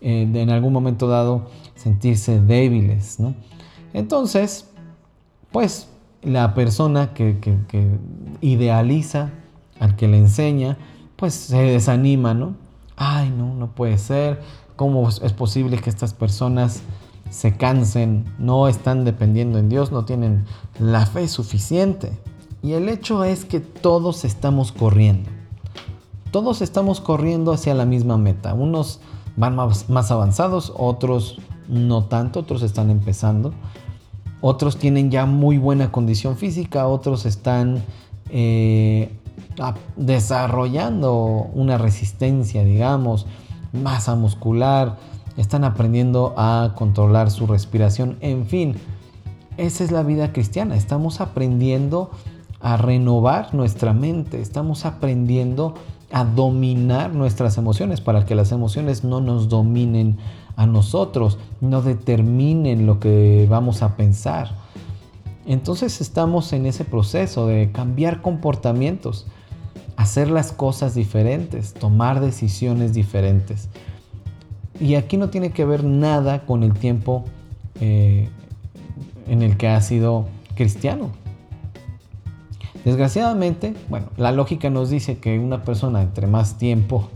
eh, 0.00 0.28
en 0.32 0.50
algún 0.50 0.72
momento 0.72 1.08
dado 1.08 1.46
sentirse 1.74 2.40
débiles. 2.40 3.18
Entonces, 3.92 4.70
pues 5.52 5.88
la 6.22 6.54
persona 6.54 7.14
que, 7.14 7.38
que, 7.40 7.98
idealiza 8.40 9.30
al 9.78 9.96
que 9.96 10.08
le 10.08 10.18
enseña, 10.18 10.76
pues 11.16 11.34
se 11.34 11.58
desanima, 11.58 12.34
¿no? 12.34 12.54
Ay, 12.96 13.30
no, 13.30 13.54
no 13.54 13.74
puede 13.74 13.98
ser. 13.98 14.40
¿Cómo 14.76 15.08
es 15.08 15.32
posible 15.32 15.78
que 15.78 15.88
estas 15.88 16.14
personas 16.14 16.82
se 17.30 17.56
cansen, 17.56 18.24
no 18.38 18.68
están 18.68 19.04
dependiendo 19.04 19.58
en 19.58 19.68
Dios, 19.68 19.90
no 19.90 20.04
tienen 20.04 20.44
la 20.78 21.04
fe 21.04 21.26
suficiente. 21.28 22.12
Y 22.62 22.72
el 22.72 22.88
hecho 22.88 23.24
es 23.24 23.44
que 23.44 23.60
todos 23.60 24.24
estamos 24.24 24.72
corriendo. 24.72 25.30
Todos 26.34 26.62
estamos 26.62 27.00
corriendo 27.00 27.52
hacia 27.52 27.74
la 27.74 27.84
misma 27.84 28.18
meta. 28.18 28.54
Unos 28.54 28.98
van 29.36 29.54
más, 29.54 30.10
avanzados, 30.10 30.72
otros 30.76 31.38
no 31.68 32.06
tanto, 32.06 32.40
otros 32.40 32.62
están 32.62 32.90
empezando. 32.90 33.54
Otros 34.40 34.76
tienen 34.76 35.12
ya 35.12 35.26
muy 35.26 35.58
buena 35.58 35.92
condición 35.92 36.36
física, 36.36 36.88
otros 36.88 37.24
están 37.24 37.84
eh, 38.30 39.16
desarrollando 39.94 41.14
una 41.54 41.78
resistencia, 41.78 42.64
digamos, 42.64 43.26
masa 43.72 44.16
muscular, 44.16 44.96
están 45.36 45.62
aprendiendo 45.62 46.34
a 46.36 46.72
controlar 46.74 47.30
su 47.30 47.46
respiración, 47.46 48.16
en 48.20 48.46
fin, 48.46 48.74
esa 49.56 49.84
es 49.84 49.92
la 49.92 50.02
vida 50.02 50.32
cristiana, 50.32 50.74
estamos 50.74 51.20
aprendiendo 51.20 52.10
a 52.60 52.76
renovar 52.76 53.54
nuestra 53.54 53.92
mente, 53.92 54.40
estamos 54.40 54.84
aprendiendo 54.84 55.74
a 55.76 55.93
dominar 56.36 57.12
nuestras 57.14 57.58
emociones 57.58 58.00
para 58.00 58.24
que 58.24 58.34
las 58.34 58.52
emociones 58.52 59.04
no 59.04 59.20
nos 59.20 59.48
dominen 59.48 60.18
a 60.56 60.66
nosotros, 60.66 61.38
no 61.60 61.82
determinen 61.82 62.86
lo 62.86 63.00
que 63.00 63.46
vamos 63.48 63.82
a 63.82 63.96
pensar. 63.96 64.50
Entonces 65.46 66.00
estamos 66.00 66.52
en 66.52 66.66
ese 66.66 66.84
proceso 66.84 67.46
de 67.46 67.70
cambiar 67.72 68.22
comportamientos, 68.22 69.26
hacer 69.96 70.30
las 70.30 70.52
cosas 70.52 70.94
diferentes, 70.94 71.74
tomar 71.74 72.20
decisiones 72.20 72.94
diferentes. 72.94 73.68
Y 74.80 74.94
aquí 74.94 75.16
no 75.16 75.30
tiene 75.30 75.50
que 75.50 75.64
ver 75.64 75.84
nada 75.84 76.46
con 76.46 76.62
el 76.62 76.74
tiempo 76.74 77.24
eh, 77.80 78.28
en 79.28 79.42
el 79.42 79.56
que 79.56 79.68
ha 79.68 79.80
sido 79.80 80.26
cristiano. 80.54 81.10
Desgraciadamente, 82.84 83.74
bueno, 83.88 84.06
la 84.16 84.32
lógica 84.32 84.70
nos 84.70 84.90
dice 84.90 85.18
que 85.18 85.38
una 85.38 85.62
persona 85.62 86.02
entre 86.02 86.26
más 86.26 86.58
tiempo 86.58 87.08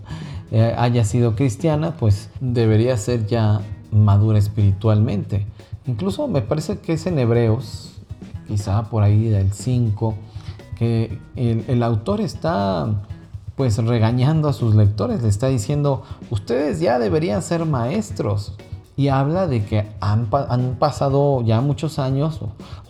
eh, 0.51 0.75
haya 0.79 1.05
sido 1.05 1.37
cristiana, 1.37 1.95
pues 1.99 2.31
debería 2.41 2.97
ser 2.97 3.27
ya 3.27 3.61
madura 3.93 4.39
espiritualmente. 4.39 5.47
Incluso 5.87 6.27
me 6.29 6.43
parece 6.43 6.79
que 6.79 6.95
es 6.95 7.07
en 7.07 7.19
Hebreos, 7.19 8.01
quizá 8.47 8.85
por 8.85 9.03
ahí 9.03 9.29
del 9.29 9.53
5, 9.53 10.15
que 10.79 11.19
el 11.37 11.83
autor 11.83 12.21
está 12.21 13.03
pues 13.59 13.77
regañando 13.79 14.49
a 14.49 14.53
sus 14.53 14.77
lectores, 14.77 15.21
le 15.21 15.29
está 15.29 15.49
diciendo, 15.49 16.05
ustedes 16.31 16.79
ya 16.79 17.01
deberían 17.01 17.43
ser 17.43 17.65
maestros. 17.65 18.55
Y 18.97 19.09
habla 19.09 19.49
de 19.49 19.65
que 19.65 19.89
han, 20.01 20.27
pasado 20.79 21.43
ya 21.43 21.61
muchos 21.61 21.99
años 21.99 22.41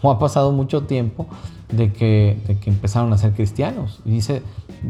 o, 0.02 0.11
ha 0.11 0.18
pasado 0.18 0.52
mucho 0.52 0.82
tiempo 0.82 1.26
de 1.70 1.92
que, 1.92 2.58
que 2.60 2.70
empezaron 2.70 3.12
a 3.12 3.18
ser 3.18 3.32
cristianos. 3.32 4.00
Dice, 4.04 4.42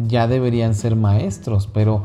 ya 0.07 0.29
deberían 0.29 0.75
ser 0.75 0.97
maestros, 0.97 1.67
pero 1.67 2.05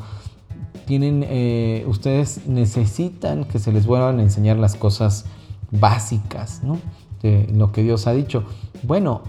tienen, 0.86 1.26
eh, 1.28 1.86
ustedes 1.88 2.48
necesitan 2.48 3.46
que 3.46 3.60
se 3.60 3.72
les 3.72 3.86
vuelvan 3.86 4.20
a 4.20 4.24
enseñar 4.24 4.58
las 4.58 4.76
cosas 4.76 5.26
básicas, 5.72 6.62
¿no? 6.64 6.80
De 7.22 7.48
lo 7.54 7.72
que 7.72 7.84
Dios 7.84 8.08
ha 8.08 8.14
dicho. 8.14 8.44
Bueno, 8.84 9.22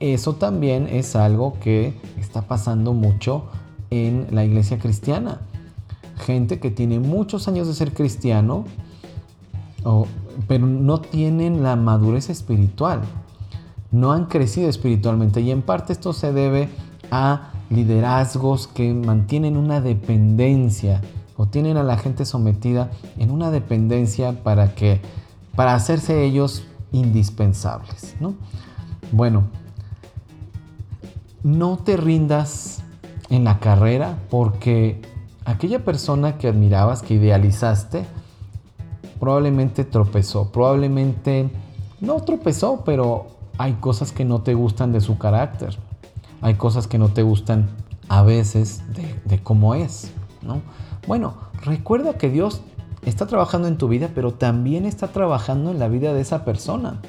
eso 0.00 0.34
también 0.34 0.88
es 0.88 1.14
algo 1.14 1.58
que 1.60 1.94
está 2.18 2.42
pasando 2.42 2.92
mucho 2.92 3.44
en 3.90 4.26
la 4.30 4.44
iglesia 4.44 4.78
cristiana. 4.78 5.42
Gente 6.16 6.60
que 6.60 6.70
tiene 6.70 6.98
muchos 6.98 7.46
años 7.46 7.68
de 7.68 7.74
ser 7.74 7.92
cristiano, 7.92 8.64
pero 10.48 10.66
no 10.66 11.00
tienen 11.00 11.62
la 11.62 11.76
madurez 11.76 12.30
espiritual. 12.30 13.02
No 13.92 14.12
han 14.12 14.26
crecido 14.26 14.68
espiritualmente 14.68 15.40
y 15.40 15.50
en 15.50 15.62
parte 15.62 15.92
esto 15.92 16.12
se 16.12 16.32
debe 16.32 16.68
a 17.10 17.52
liderazgos 17.70 18.66
que 18.66 18.92
mantienen 18.92 19.56
una 19.56 19.80
dependencia 19.80 21.00
o 21.36 21.46
tienen 21.46 21.76
a 21.76 21.82
la 21.82 21.96
gente 21.98 22.24
sometida 22.24 22.90
en 23.18 23.30
una 23.30 23.50
dependencia 23.50 24.42
para 24.42 24.74
que 24.74 25.00
para 25.54 25.74
hacerse 25.74 26.24
ellos 26.24 26.64
indispensables, 26.92 28.16
¿no? 28.20 28.34
Bueno, 29.12 29.44
no 31.42 31.78
te 31.78 31.96
rindas 31.96 32.82
en 33.28 33.44
la 33.44 33.58
carrera 33.58 34.18
porque 34.30 35.02
aquella 35.44 35.84
persona 35.84 36.38
que 36.38 36.48
admirabas, 36.48 37.02
que 37.02 37.14
idealizaste, 37.14 38.06
probablemente 39.18 39.84
tropezó, 39.84 40.50
probablemente 40.50 41.50
no 42.00 42.20
tropezó, 42.22 42.82
pero 42.84 43.26
hay 43.62 43.74
cosas 43.74 44.10
que 44.10 44.24
no 44.24 44.40
te 44.40 44.54
gustan 44.54 44.90
de 44.90 45.00
su 45.00 45.18
carácter, 45.18 45.76
hay 46.40 46.54
cosas 46.54 46.88
que 46.88 46.98
no 46.98 47.10
te 47.10 47.22
gustan 47.22 47.68
a 48.08 48.24
veces 48.24 48.82
de, 49.24 49.40
cómo 49.40 49.76
es, 49.76 50.10
¿no? 50.42 50.62
Bueno, 51.06 51.34
recuerda 51.64 52.14
que 52.14 52.28
Dios 52.28 52.62
está 53.06 53.28
trabajando 53.28 53.68
en 53.68 53.78
tu 53.78 53.86
vida, 53.86 54.10
pero 54.16 54.32
también 54.32 54.84
está 54.84 55.12
trabajando 55.12 55.70
en 55.70 55.78
la 55.78 55.86
vida 55.86 56.12
de 56.12 56.22
esa 56.22 56.44
persona. 56.44 57.00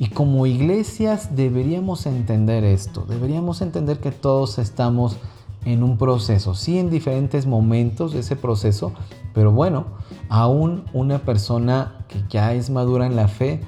Y 0.00 0.08
como 0.08 0.44
iglesias 0.44 1.36
deberíamos 1.36 2.04
entender 2.06 2.64
esto, 2.64 3.04
deberíamos 3.08 3.62
entender 3.62 4.00
que 4.00 4.10
todos 4.10 4.58
estamos 4.58 5.18
en 5.64 5.84
un 5.84 5.98
proceso, 5.98 6.56
sí 6.56 6.80
en 6.80 6.90
diferentes 6.90 7.46
momentos 7.46 8.12
de 8.12 8.20
ese 8.20 8.34
proceso, 8.34 8.92
pero 9.34 9.52
bueno, 9.52 9.84
aún 10.30 10.82
una 10.92 11.20
persona 11.20 12.04
que 12.08 12.24
ya 12.28 12.54
es 12.54 12.70
madura 12.70 13.06
en 13.06 13.14
la 13.14 13.28
fe, 13.28 13.60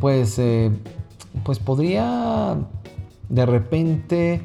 pues, 0.00 0.38
eh, 0.38 0.70
pues 1.42 1.58
podría 1.58 2.56
de 3.28 3.46
repente 3.46 4.42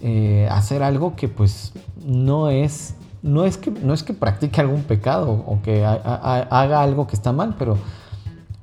eh, 0.00 0.48
hacer 0.50 0.82
algo 0.82 1.16
que 1.16 1.28
pues 1.28 1.72
no 2.04 2.50
es, 2.50 2.94
no 3.22 3.44
es, 3.44 3.56
que, 3.56 3.70
no 3.70 3.94
es 3.94 4.02
que 4.02 4.12
practique 4.12 4.60
algún 4.60 4.82
pecado 4.82 5.30
o 5.30 5.60
que 5.62 5.84
haga 5.84 6.82
algo 6.82 7.06
que 7.06 7.16
está 7.16 7.32
mal, 7.32 7.56
pero, 7.58 7.78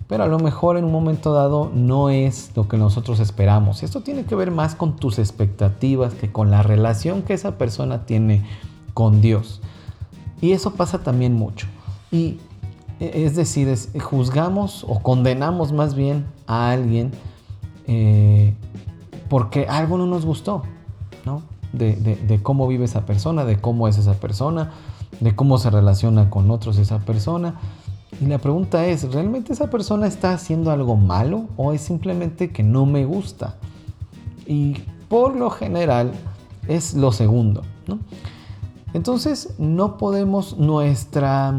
pero 0.08 0.24
a 0.24 0.28
lo 0.28 0.40
mejor 0.40 0.78
en 0.78 0.86
un 0.86 0.92
momento 0.92 1.34
dado 1.34 1.72
no 1.74 2.10
es 2.10 2.52
lo 2.56 2.68
que 2.68 2.78
nosotros 2.78 3.20
esperamos. 3.20 3.84
Esto 3.84 4.02
tiene 4.02 4.26
que 4.26 4.36
ver 4.36 4.52
más 4.52 4.76
con 4.76 4.96
tus 4.96 5.20
expectativas 5.20 6.14
que 6.14 6.32
con 6.32 6.52
la 6.52 6.64
relación 6.64 7.24
que 7.24 7.34
esa 7.34 7.58
persona 7.58 8.06
tiene 8.06 8.46
con 8.94 9.22
Dios. 9.22 9.62
Y 10.42 10.52
eso 10.52 10.74
pasa 10.74 11.00
también 11.00 11.34
mucho. 11.34 11.68
Y 12.12 12.40
e, 13.00 13.26
es 13.26 13.36
decir, 13.36 13.76
juzgamos 14.00 14.86
o 14.88 15.00
condenamos 15.00 15.72
más 15.72 15.96
bien 15.96 16.26
a 16.46 16.72
alguien 16.72 17.12
eh, 17.88 18.54
porque 19.30 19.68
algo 19.68 19.98
no 19.98 20.06
nos 20.08 20.26
gustó, 20.26 20.64
¿no? 21.26 21.44
De, 21.74 22.40
cómo 22.44 22.68
vive 22.68 22.86
esa 22.86 23.06
persona, 23.06 23.46
de 23.46 23.60
cómo 23.60 23.88
es 23.88 23.98
esa 23.98 24.16
persona, 24.16 24.72
de 25.20 25.36
cómo 25.36 25.58
se 25.58 25.70
relaciona 25.70 26.30
con 26.30 26.52
otros 26.52 26.78
esa 26.78 27.00
persona. 27.00 27.56
Y 28.20 28.26
la 28.26 28.40
pregunta 28.40 28.86
es, 28.86 29.12
¿realmente 29.14 29.54
esa 29.54 29.70
persona 29.70 30.08
está 30.08 30.34
haciendo 30.34 30.72
algo 30.72 30.98
malo 30.98 31.46
o 31.56 31.72
es 31.72 31.82
simplemente 31.82 32.52
que 32.52 32.62
no 32.62 32.86
me 32.86 33.06
gusta? 33.06 33.56
Y 34.46 34.84
por 35.08 35.36
lo 35.36 35.50
general 35.50 36.12
es 36.68 36.94
lo 36.94 37.12
segundo, 37.12 37.64
¿no? 37.88 38.00
Entonces 38.94 39.56
no 39.58 39.98
podemos 39.98 40.58
nuestra 40.58 41.54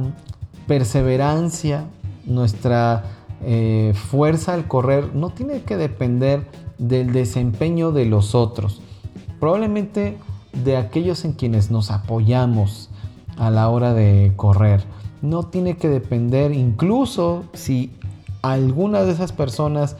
perseverancia, 0.67 1.87
nuestra 2.27 3.05
eh, 3.45 3.93
fuerza 3.95 4.55
al 4.55 4.69
correr 4.69 5.15
no 5.15 5.31
tiene 5.31 5.63
que 5.63 5.77
depender 5.77 6.47
del 6.79 7.13
desempeño 7.13 7.93
de 7.93 8.07
los 8.07 8.35
otros, 8.35 8.81
probablemente 9.41 10.19
de 10.53 10.77
aquellos 10.77 11.25
en 11.25 11.33
quienes 11.33 11.71
nos 11.71 11.91
apoyamos 11.91 12.91
a 13.37 13.51
la 13.51 13.69
hora 13.69 13.95
de 13.95 14.33
correr. 14.37 14.85
No 15.23 15.45
tiene 15.45 15.77
que 15.77 15.89
depender 15.89 16.53
incluso 16.53 17.45
si 17.53 17.93
alguna 18.43 19.03
de 19.03 19.13
esas 19.13 19.33
personas 19.33 19.97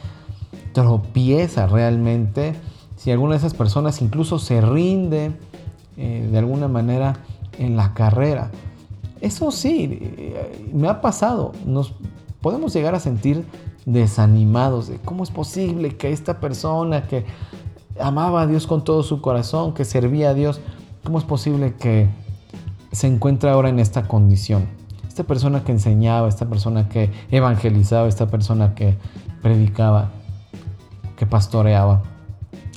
tropieza 0.73 1.67
realmente, 1.67 2.55
si 2.97 3.11
alguna 3.11 3.33
de 3.33 3.39
esas 3.39 3.55
personas 3.55 4.03
incluso 4.03 4.39
se 4.39 4.61
rinde 4.61 5.33
eh, 5.97 6.29
de 6.31 6.39
alguna 6.39 6.69
manera 6.69 7.17
en 7.59 7.77
la 7.77 7.95
carrera. 7.95 8.51
Eso 9.21 9.53
sí, 9.53 9.99
eh, 10.01 10.71
me 10.73 10.89
ha 10.89 11.01
pasado. 11.01 11.53
Nos 11.65 11.95
podemos 12.43 12.75
llegar 12.75 12.95
a 12.95 13.01
sentir 13.01 13.47
desanimados 13.87 14.89
de 14.89 14.99
cómo 14.99 15.23
es 15.23 15.31
posible 15.31 15.97
que 15.97 16.13
esta 16.13 16.41
persona 16.41 17.07
que 17.07 17.25
amaba 17.99 18.43
a 18.43 18.47
Dios 18.47 18.67
con 18.67 18.85
todo 18.85 19.03
su 19.03 19.23
corazón, 19.23 19.75
que 19.75 19.85
servía 19.85 20.31
a 20.31 20.35
Dios, 20.35 20.61
cómo 21.05 21.19
es 21.19 21.25
posible 21.25 21.75
que 21.75 22.11
se 22.91 23.07
encuentre 23.07 23.49
ahora 23.49 23.69
en 23.69 23.79
esta 23.79 24.09
condición. 24.09 24.67
Esta 25.07 25.25
persona 25.25 25.63
que 25.63 25.73
enseñaba, 25.73 26.29
esta 26.29 26.49
persona 26.49 26.89
que 26.89 27.11
evangelizaba, 27.31 28.09
esta 28.09 28.27
persona 28.27 28.75
que 28.75 28.97
predicaba, 29.41 30.11
que 31.17 31.27
pastoreaba. 31.27 32.03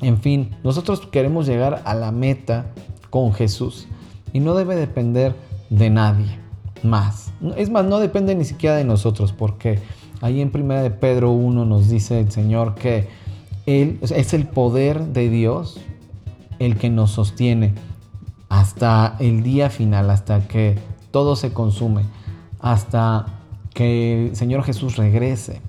En 0.02 0.20
fin, 0.20 0.56
nosotros 0.64 1.02
queremos 1.08 1.48
llegar 1.48 1.82
a 1.86 1.96
la 1.96 2.12
meta 2.12 2.68
con 3.10 3.34
Jesús 3.34 3.88
y 4.34 4.42
no 4.42 4.54
debe 4.54 4.76
depender 4.76 5.36
de 5.70 5.90
nadie 5.90 6.45
más. 6.86 7.34
Es 7.58 7.70
más, 7.70 7.86
no 7.86 8.00
depende 8.00 8.36
ni 8.36 8.46
siquiera 8.46 8.76
de 8.76 8.84
nosotros, 8.84 9.34
porque 9.34 9.80
ahí 10.22 10.42
en 10.42 10.52
primera 10.52 10.82
de 10.82 10.92
Pedro 10.92 11.32
1 11.32 11.66
nos 11.66 11.90
dice 11.90 12.20
el 12.20 12.32
Señor 12.32 12.76
que 12.76 13.08
Él 13.66 14.00
es 14.02 14.34
el 14.34 14.48
poder 14.48 15.08
de 15.08 15.30
Dios 15.30 15.80
el 16.60 16.78
que 16.78 16.90
nos 16.90 17.12
sostiene 17.12 17.74
hasta 18.50 19.18
el 19.20 19.44
día 19.44 19.70
final, 19.70 20.10
hasta 20.10 20.48
que 20.48 20.78
todo 21.12 21.36
se 21.36 21.52
consume, 21.52 22.04
hasta 22.60 23.26
que 23.74 24.28
el 24.28 24.36
Señor 24.36 24.64
Jesús 24.64 24.96
regrese. 24.96 25.62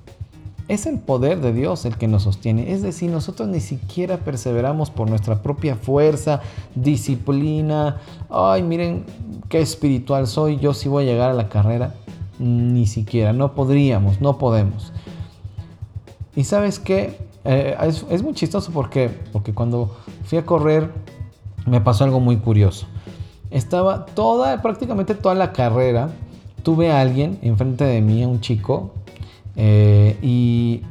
Es 0.68 0.86
el 0.86 0.98
poder 0.98 1.40
de 1.40 1.52
Dios 1.52 1.84
el 1.84 1.96
que 1.96 2.08
nos 2.08 2.24
sostiene. 2.24 2.72
Es 2.72 2.82
decir, 2.82 3.10
nosotros 3.10 3.48
ni 3.48 3.60
siquiera 3.60 4.18
perseveramos 4.18 4.90
por 4.90 5.08
nuestra 5.08 5.40
propia 5.40 5.76
fuerza, 5.76 6.40
disciplina. 6.74 8.00
Ay, 8.28 8.64
miren 8.64 9.04
qué 9.48 9.60
espiritual 9.60 10.26
soy, 10.26 10.58
yo 10.58 10.74
sí 10.74 10.88
voy 10.88 11.04
a 11.04 11.06
llegar 11.06 11.30
a 11.30 11.34
la 11.34 11.48
carrera. 11.48 11.94
Ni 12.40 12.86
siquiera, 12.86 13.32
no 13.32 13.54
podríamos, 13.54 14.20
no 14.20 14.38
podemos. 14.38 14.92
Y 16.34 16.44
sabes 16.44 16.80
qué, 16.80 17.16
eh, 17.44 17.76
es, 18.10 18.22
muy 18.22 18.34
chistoso 18.34 18.72
porque, 18.72 19.08
porque 19.32 19.54
cuando 19.54 19.96
fui 20.24 20.36
a 20.36 20.44
correr 20.44 20.90
me 21.64 21.80
pasó 21.80 22.04
algo 22.04 22.18
muy 22.18 22.38
curioso. 22.38 22.86
Estaba 23.50 24.06
toda, 24.06 24.60
prácticamente 24.62 25.14
toda 25.14 25.36
la 25.36 25.52
carrera, 25.52 26.10
tuve 26.62 26.90
a 26.90 27.00
alguien 27.00 27.38
enfrente 27.42 27.84
de 27.84 28.00
mí, 28.00 28.24
un 28.24 28.40
chico, 28.40 28.92
eh, 29.56 30.18
y, 30.22 30.82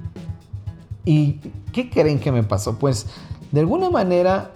¿Y 1.06 1.34
qué 1.71 1.89
creen 1.89 2.19
que 2.19 2.32
me 2.32 2.43
pasó? 2.43 2.80
Pues 2.80 3.08
de 3.51 3.60
alguna 3.60 3.89
manera 3.89 4.51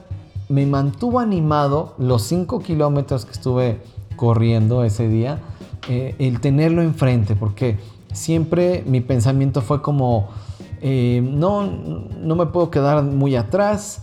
me 0.50 0.66
mantuvo 0.66 1.20
animado 1.20 1.94
los 2.00 2.24
5 2.24 2.60
kilómetros 2.60 3.26
que 3.26 3.32
estuve 3.32 3.82
corriendo 4.16 4.84
ese 4.84 5.08
día, 5.08 5.40
eh, 5.88 6.16
el 6.18 6.42
tenerlo 6.42 6.82
enfrente, 6.82 7.36
porque 7.36 7.78
siempre 8.12 8.84
mi 8.88 9.00
pensamiento 9.00 9.62
fue 9.62 9.82
como, 9.84 10.30
eh, 10.82 11.22
no, 11.24 11.64
no 11.66 12.36
me 12.36 12.48
puedo 12.48 12.72
quedar 12.72 13.04
muy 13.04 13.36
atrás. 13.36 14.02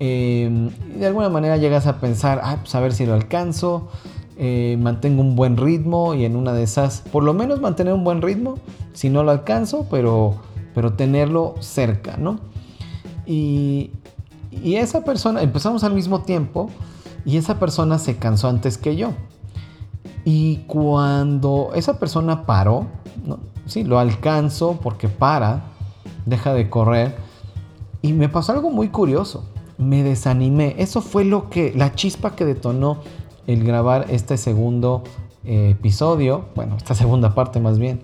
de 0.00 1.06
alguna 1.06 1.28
manera 1.28 1.56
llegas 1.56 1.86
a 1.86 2.00
pensar, 2.00 2.40
ah, 2.42 2.58
pues 2.60 2.74
a 2.74 2.80
ver 2.80 2.92
si 2.92 3.06
lo 3.06 3.14
alcanzo. 3.14 3.88
Eh, 4.36 4.76
mantengo 4.80 5.22
un 5.22 5.36
buen 5.36 5.56
ritmo 5.56 6.14
y 6.14 6.24
en 6.24 6.34
una 6.34 6.52
de 6.52 6.64
esas, 6.64 7.02
por 7.12 7.22
lo 7.22 7.34
menos 7.34 7.60
mantener 7.60 7.94
un 7.94 8.02
buen 8.02 8.20
ritmo, 8.20 8.58
si 8.92 9.08
no 9.08 9.22
lo 9.22 9.30
alcanzo, 9.30 9.86
pero, 9.90 10.36
pero 10.74 10.94
tenerlo 10.94 11.54
cerca, 11.60 12.16
¿no? 12.16 12.40
Y, 13.26 13.90
y 14.50 14.76
esa 14.76 15.04
persona, 15.04 15.42
empezamos 15.42 15.84
al 15.84 15.94
mismo 15.94 16.22
tiempo 16.22 16.68
y 17.24 17.36
esa 17.36 17.58
persona 17.58 17.98
se 17.98 18.16
cansó 18.16 18.48
antes 18.48 18.76
que 18.76 18.96
yo. 18.96 19.12
Y 20.24 20.58
cuando 20.66 21.70
esa 21.74 21.98
persona 21.98 22.46
paró, 22.46 22.86
¿no? 23.24 23.38
sí, 23.66 23.84
lo 23.84 23.98
alcanzo 23.98 24.78
porque 24.82 25.08
para, 25.08 25.64
deja 26.26 26.52
de 26.54 26.68
correr. 26.70 27.16
Y 28.02 28.12
me 28.12 28.28
pasó 28.28 28.52
algo 28.52 28.70
muy 28.70 28.88
curioso. 28.88 29.44
Me 29.78 30.02
desanimé. 30.02 30.76
Eso 30.78 31.00
fue 31.02 31.24
lo 31.24 31.50
que, 31.50 31.72
la 31.74 31.94
chispa 31.94 32.36
que 32.36 32.44
detonó 32.44 32.98
el 33.46 33.64
grabar 33.64 34.06
este 34.10 34.36
segundo 34.36 35.04
eh, 35.44 35.70
episodio, 35.70 36.46
bueno, 36.54 36.76
esta 36.76 36.94
segunda 36.94 37.34
parte 37.34 37.60
más 37.60 37.78
bien, 37.78 38.00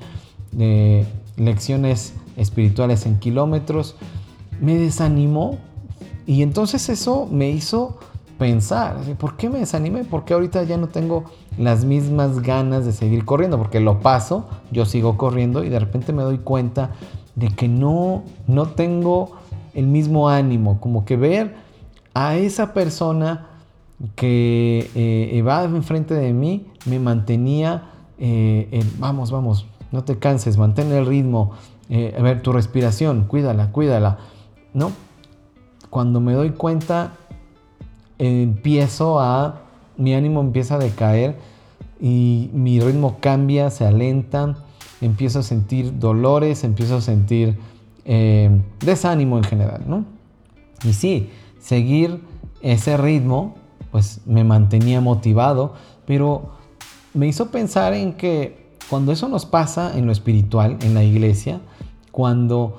de 0.53 1.07
lecciones 1.37 2.15
espirituales 2.37 3.07
en 3.07 3.19
kilómetros, 3.19 3.97
me 4.61 4.77
desanimó 4.77 5.59
y 6.27 6.43
entonces 6.43 6.89
eso 6.89 7.27
me 7.31 7.51
hizo 7.51 7.99
pensar, 8.39 8.97
¿por 9.19 9.37
qué 9.37 9.51
me 9.51 9.59
desanimé? 9.59 10.05
Porque 10.05 10.33
ahorita 10.33 10.63
ya 10.63 10.79
no 10.79 10.89
tengo 10.89 11.25
las 11.59 11.85
mismas 11.85 12.41
ganas 12.41 12.87
de 12.87 12.93
seguir 12.93 13.27
corriendo, 13.27 13.59
porque 13.59 13.81
lo 13.81 14.01
paso, 14.01 14.49
yo 14.71 14.87
sigo 14.87 15.19
corriendo 15.19 15.63
y 15.63 15.69
de 15.69 15.79
repente 15.79 16.15
me 16.15 16.23
doy 16.23 16.39
cuenta 16.39 16.93
de 17.35 17.49
que 17.49 17.69
no, 17.69 18.23
no 18.47 18.67
tengo 18.69 19.33
el 19.75 19.87
mismo 19.87 20.31
ánimo, 20.31 20.81
como 20.81 21.05
que 21.05 21.17
ver 21.17 21.55
a 22.15 22.37
esa 22.37 22.73
persona 22.73 23.50
que 24.17 24.91
eh, 24.95 25.43
va 25.43 25.65
enfrente 25.65 26.15
de 26.15 26.33
mí 26.33 26.67
me 26.87 26.99
mantenía, 26.99 27.91
eh, 28.19 28.85
vamos, 28.99 29.31
vamos, 29.31 29.67
no 29.93 30.05
te 30.05 30.19
canses, 30.19 30.57
mantén 30.57 30.91
el 30.93 31.07
ritmo, 31.07 31.53
eh, 31.91 32.15
a 32.19 32.23
ver, 32.23 32.43
tu 32.43 32.53
respiración, 32.53 33.25
cuídala, 33.25 33.73
cuídala, 33.73 34.19
¿no? 34.73 34.93
Cuando 35.91 36.21
me 36.21 36.33
doy 36.33 36.51
cuenta, 36.51 37.15
empiezo 38.19 39.21
a, 39.21 39.63
mi 39.97 40.15
ánimo 40.15 40.41
empieza 40.41 40.77
a 40.77 40.79
decaer 40.79 41.37
y 42.01 42.49
mi 42.55 42.81
ritmo 42.81 43.19
cambia, 43.21 43.71
se 43.71 43.85
alenta, 43.85 44.57
empiezo 45.01 45.41
a 45.41 45.43
sentir 45.43 45.99
dolores, 45.99 46.65
empiezo 46.65 46.97
a 46.97 47.01
sentir 47.01 47.59
desánimo 48.81 49.37
en 49.37 49.45
general, 49.45 49.83
¿no? 49.87 50.05
Y 50.85 50.95
sí, 50.95 51.31
seguir 51.61 52.23
ese 52.63 52.97
ritmo 52.97 53.60
pues 53.91 54.21
me 54.27 54.45
mantenía 54.45 55.01
motivado, 55.01 55.75
pero 56.07 56.51
me 57.15 57.27
hizo 57.27 57.51
pensar 57.51 57.95
en 57.95 58.15
que 58.15 58.71
cuando 58.89 59.13
eso 59.13 59.29
nos 59.29 59.47
pasa 59.47 59.97
en 59.97 60.07
lo 60.07 60.13
espiritual, 60.13 60.79
en 60.83 60.95
la 60.95 61.05
iglesia, 61.05 61.61
cuando 62.13 62.79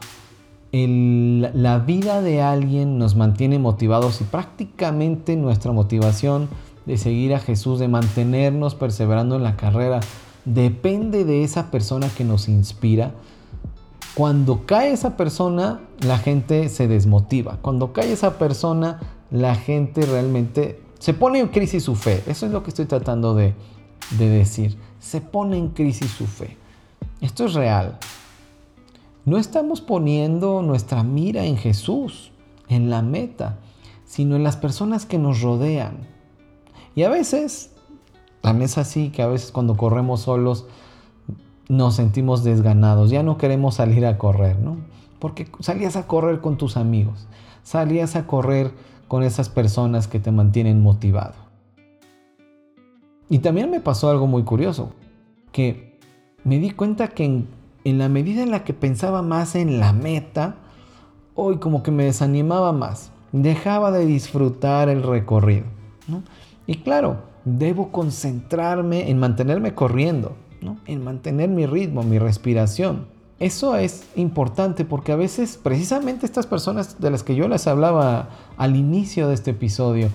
la 0.74 1.80
vida 1.80 2.22
de 2.22 2.42
alguien 2.42 2.98
nos 2.98 3.16
mantiene 3.16 3.60
motivados 3.60 4.22
y 4.22 4.24
prácticamente 4.24 5.36
nuestra 5.36 5.72
motivación 5.74 6.48
de 6.86 6.98
seguir 6.98 7.36
a 7.36 7.40
Jesús, 7.40 7.80
de 7.80 7.88
mantenernos 7.88 8.76
perseverando 8.76 9.36
en 9.36 9.44
la 9.44 9.58
carrera, 9.58 10.00
depende 10.46 11.26
de 11.26 11.44
esa 11.44 11.72
persona 11.72 12.10
que 12.10 12.24
nos 12.24 12.48
inspira, 12.48 13.14
Cuando 14.14 14.66
cae 14.66 14.92
esa 14.92 15.16
persona, 15.16 15.80
la 16.02 16.18
gente 16.18 16.68
se 16.68 16.90
desmotiva. 16.90 17.60
Cuando 17.62 17.94
cae 17.94 18.12
esa 18.12 18.38
persona, 18.38 19.00
la 19.30 19.56
gente 19.56 20.06
realmente 20.06 20.82
se 21.02 21.16
pone 21.16 21.40
en 21.40 21.48
crisis 21.48 21.84
su 21.84 21.96
fe. 21.96 22.24
Eso 22.28 22.46
es 22.46 22.52
lo 22.52 22.62
que 22.62 22.70
estoy 22.70 22.86
tratando 22.86 23.34
de, 23.34 23.56
de 24.20 24.30
decir. 24.30 24.78
Se 25.00 25.20
pone 25.20 25.58
en 25.58 25.70
crisis 25.70 26.12
su 26.12 26.28
fe. 26.28 26.58
Esto 27.22 27.46
es 27.46 27.56
real. 27.56 27.98
No 29.26 29.40
estamos 29.40 29.82
poniendo 29.82 30.62
nuestra 30.62 31.02
mira 31.02 31.44
en 31.46 31.58
Jesús, 31.58 32.32
en 32.68 32.92
la 32.92 33.02
meta, 33.02 33.58
sino 34.06 34.36
en 34.36 34.44
las 34.44 34.58
personas 34.58 35.08
que 35.08 35.18
nos 35.18 35.42
rodean. 35.42 36.08
Y 36.94 37.02
a 37.02 37.10
veces, 37.10 37.72
también 38.42 38.66
es 38.66 38.78
así 38.78 39.10
que 39.10 39.24
a 39.24 39.28
veces 39.28 39.52
cuando 39.52 39.76
corremos 39.78 40.22
solos, 40.22 40.68
nos 41.68 41.96
sentimos 41.96 42.44
desganados, 42.44 43.10
ya 43.10 43.24
no 43.24 43.40
queremos 43.40 43.74
salir 43.74 44.06
a 44.06 44.20
correr, 44.20 44.60
¿no? 44.60 44.78
Porque 45.18 45.48
salías 45.62 45.96
a 45.96 46.06
correr 46.06 46.42
con 46.42 46.58
tus 46.58 46.78
amigos, 46.78 47.28
salías 47.64 48.16
a 48.16 48.28
correr 48.28 48.72
con 49.12 49.24
esas 49.24 49.50
personas 49.50 50.08
que 50.08 50.22
te 50.22 50.32
mantienen 50.32 50.82
motivado. 50.82 51.34
Y 53.28 53.40
también 53.40 53.70
me 53.70 53.82
pasó 53.82 54.10
algo 54.10 54.26
muy 54.26 54.44
curioso, 54.44 54.94
que 55.52 56.00
me 56.46 56.60
di 56.60 56.72
cuenta 56.72 57.10
que 57.10 57.26
en, 57.26 57.50
la 57.98 58.08
medida 58.08 58.42
en 58.42 58.52
la 58.52 58.64
que 58.64 58.74
pensaba 58.74 59.22
más 59.22 59.56
en 59.56 59.82
la 59.82 59.92
meta, 59.92 60.56
hoy 61.36 61.58
como 61.58 61.84
que 61.84 61.92
me 61.92 62.06
desanimaba 62.06 62.72
más, 62.72 63.12
dejaba 63.34 63.92
de 63.92 64.06
disfrutar 64.06 64.88
el 64.88 65.04
recorrido. 65.04 65.66
Y 66.66 66.76
claro, 66.78 67.18
debo 67.44 67.92
concentrarme 67.92 69.10
en 69.10 69.20
mantenerme 69.20 69.76
corriendo, 69.76 70.38
en 70.86 71.04
mantener 71.04 71.50
mi 71.50 71.66
ritmo, 71.66 72.04
mi 72.04 72.18
respiración. 72.18 73.08
Eso 73.42 73.76
es 73.76 74.04
importante 74.16 74.86
porque 74.86 75.12
a 75.12 75.16
veces 75.16 75.58
precisamente 75.58 76.28
estas 76.28 76.46
personas 76.46 77.02
de 77.02 77.10
las 77.10 77.24
que 77.24 77.34
yo 77.34 77.48
les 77.48 77.66
hablaba 77.66 78.30
al 78.56 78.76
inicio 78.76 79.28
de 79.28 79.34
este 79.34 79.50
episodio, 79.50 80.10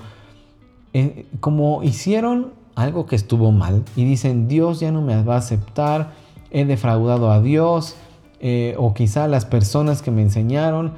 eh, 0.92 1.26
como 1.40 1.82
hicieron 1.82 2.52
algo 2.76 3.06
que 3.06 3.16
estuvo 3.16 3.50
mal 3.50 3.82
y 3.96 4.04
dicen 4.04 4.46
Dios 4.46 4.78
ya 4.78 4.92
no 4.92 5.02
me 5.02 5.20
va 5.24 5.34
a 5.34 5.38
aceptar, 5.38 6.12
he 6.52 6.64
defraudado 6.64 7.32
a 7.32 7.40
Dios 7.40 7.96
eh, 8.38 8.76
o 8.78 8.94
quizá 8.94 9.24
a 9.24 9.28
las 9.28 9.44
personas 9.44 10.02
que 10.02 10.12
me 10.12 10.22
enseñaron, 10.22 10.92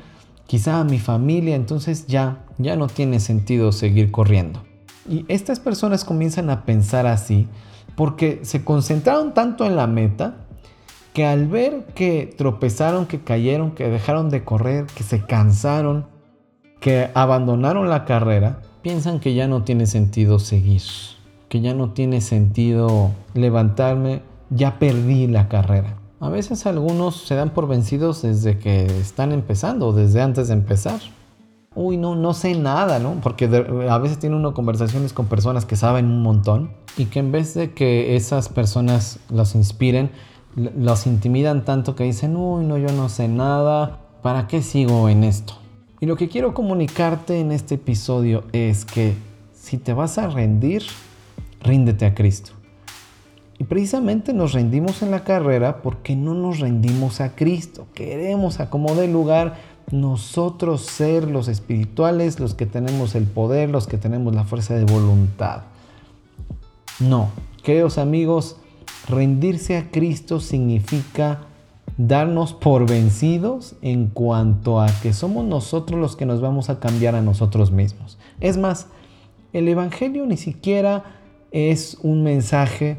quizá 0.46 0.80
a 0.80 0.84
mi 0.84 0.98
familia, 0.98 1.56
entonces 1.56 2.08
ya, 2.08 2.44
ya 2.58 2.76
no 2.76 2.88
tiene 2.88 3.20
sentido 3.20 3.72
seguir 3.72 4.10
corriendo. 4.10 4.62
Y 5.08 5.24
estas 5.28 5.60
personas 5.60 6.04
comienzan 6.04 6.50
a 6.50 6.66
pensar 6.66 7.06
así 7.06 7.48
porque 7.96 8.40
se 8.42 8.64
concentraron 8.64 9.32
tanto 9.32 9.64
en 9.64 9.76
la 9.76 9.86
meta 9.86 10.44
que 11.18 11.26
al 11.26 11.48
ver 11.48 11.84
que 11.96 12.32
tropezaron, 12.38 13.06
que 13.06 13.18
cayeron, 13.18 13.72
que 13.72 13.88
dejaron 13.88 14.30
de 14.30 14.44
correr, 14.44 14.86
que 14.86 15.02
se 15.02 15.24
cansaron, 15.24 16.06
que 16.78 17.10
abandonaron 17.12 17.88
la 17.90 18.04
carrera, 18.04 18.60
piensan 18.82 19.18
que 19.18 19.34
ya 19.34 19.48
no 19.48 19.64
tiene 19.64 19.86
sentido 19.86 20.38
seguir, 20.38 20.82
que 21.48 21.60
ya 21.60 21.74
no 21.74 21.90
tiene 21.90 22.20
sentido 22.20 23.10
levantarme, 23.34 24.22
ya 24.50 24.78
perdí 24.78 25.26
la 25.26 25.48
carrera. 25.48 25.96
A 26.20 26.28
veces 26.28 26.66
algunos 26.66 27.16
se 27.26 27.34
dan 27.34 27.50
por 27.50 27.66
vencidos 27.66 28.22
desde 28.22 28.60
que 28.60 28.86
están 28.86 29.32
empezando, 29.32 29.92
desde 29.92 30.22
antes 30.22 30.46
de 30.46 30.54
empezar 30.54 31.00
uy, 31.74 31.96
no, 31.96 32.16
no 32.16 32.34
sé 32.34 32.56
nada, 32.56 32.98
¿no? 32.98 33.20
Porque 33.22 33.44
a 33.88 33.98
veces 33.98 34.18
tiene 34.18 34.34
uno 34.34 34.52
conversaciones 34.52 35.12
con 35.12 35.26
personas 35.26 35.64
que 35.64 35.76
saben 35.76 36.06
un 36.06 36.22
montón 36.22 36.72
y 36.96 37.04
que 37.04 37.20
en 37.20 37.30
vez 37.30 37.54
de 37.54 37.72
que 37.72 38.16
esas 38.16 38.48
personas 38.48 39.20
los 39.30 39.54
inspiren, 39.54 40.10
los 40.56 41.06
intimidan 41.06 41.64
tanto 41.64 41.94
que 41.94 42.04
dicen, 42.04 42.36
uy, 42.36 42.64
no, 42.64 42.78
yo 42.78 42.92
no 42.92 43.08
sé 43.08 43.28
nada, 43.28 44.00
¿para 44.22 44.46
qué 44.46 44.62
sigo 44.62 45.08
en 45.08 45.24
esto? 45.24 45.54
Y 46.00 46.06
lo 46.06 46.16
que 46.16 46.28
quiero 46.28 46.54
comunicarte 46.54 47.40
en 47.40 47.52
este 47.52 47.76
episodio 47.76 48.44
es 48.52 48.84
que 48.84 49.14
si 49.52 49.78
te 49.78 49.92
vas 49.92 50.18
a 50.18 50.28
rendir, 50.28 50.82
ríndete 51.60 52.06
a 52.06 52.14
Cristo. 52.14 52.52
Y 53.58 53.64
precisamente 53.64 54.32
nos 54.32 54.52
rendimos 54.52 55.02
en 55.02 55.10
la 55.10 55.24
carrera 55.24 55.82
porque 55.82 56.14
no 56.14 56.34
nos 56.34 56.60
rendimos 56.60 57.20
a 57.20 57.34
Cristo. 57.34 57.88
Queremos 57.92 58.60
acomodar 58.60 59.08
lugar 59.08 59.56
nosotros 59.90 60.82
ser 60.82 61.28
los 61.28 61.48
espirituales, 61.48 62.38
los 62.38 62.54
que 62.54 62.66
tenemos 62.66 63.14
el 63.14 63.24
poder, 63.24 63.70
los 63.70 63.86
que 63.86 63.98
tenemos 63.98 64.34
la 64.34 64.44
fuerza 64.44 64.74
de 64.74 64.84
voluntad. 64.84 65.62
No, 67.00 67.30
queridos 67.62 67.98
amigos, 67.98 68.56
rendirse 69.08 69.76
a 69.76 69.90
Cristo 69.90 70.40
significa 70.40 71.40
darnos 71.96 72.54
por 72.54 72.88
vencidos 72.88 73.74
en 73.82 74.06
cuanto 74.06 74.80
a 74.80 74.86
que 75.02 75.12
somos 75.12 75.44
nosotros 75.44 76.00
los 76.00 76.16
que 76.16 76.26
nos 76.26 76.40
vamos 76.40 76.70
a 76.70 76.78
cambiar 76.78 77.14
a 77.14 77.22
nosotros 77.22 77.72
mismos. 77.72 78.18
Es 78.40 78.56
más, 78.56 78.86
el 79.52 79.68
Evangelio 79.68 80.24
ni 80.26 80.36
siquiera 80.36 81.04
es 81.50 81.98
un 82.02 82.22
mensaje 82.22 82.98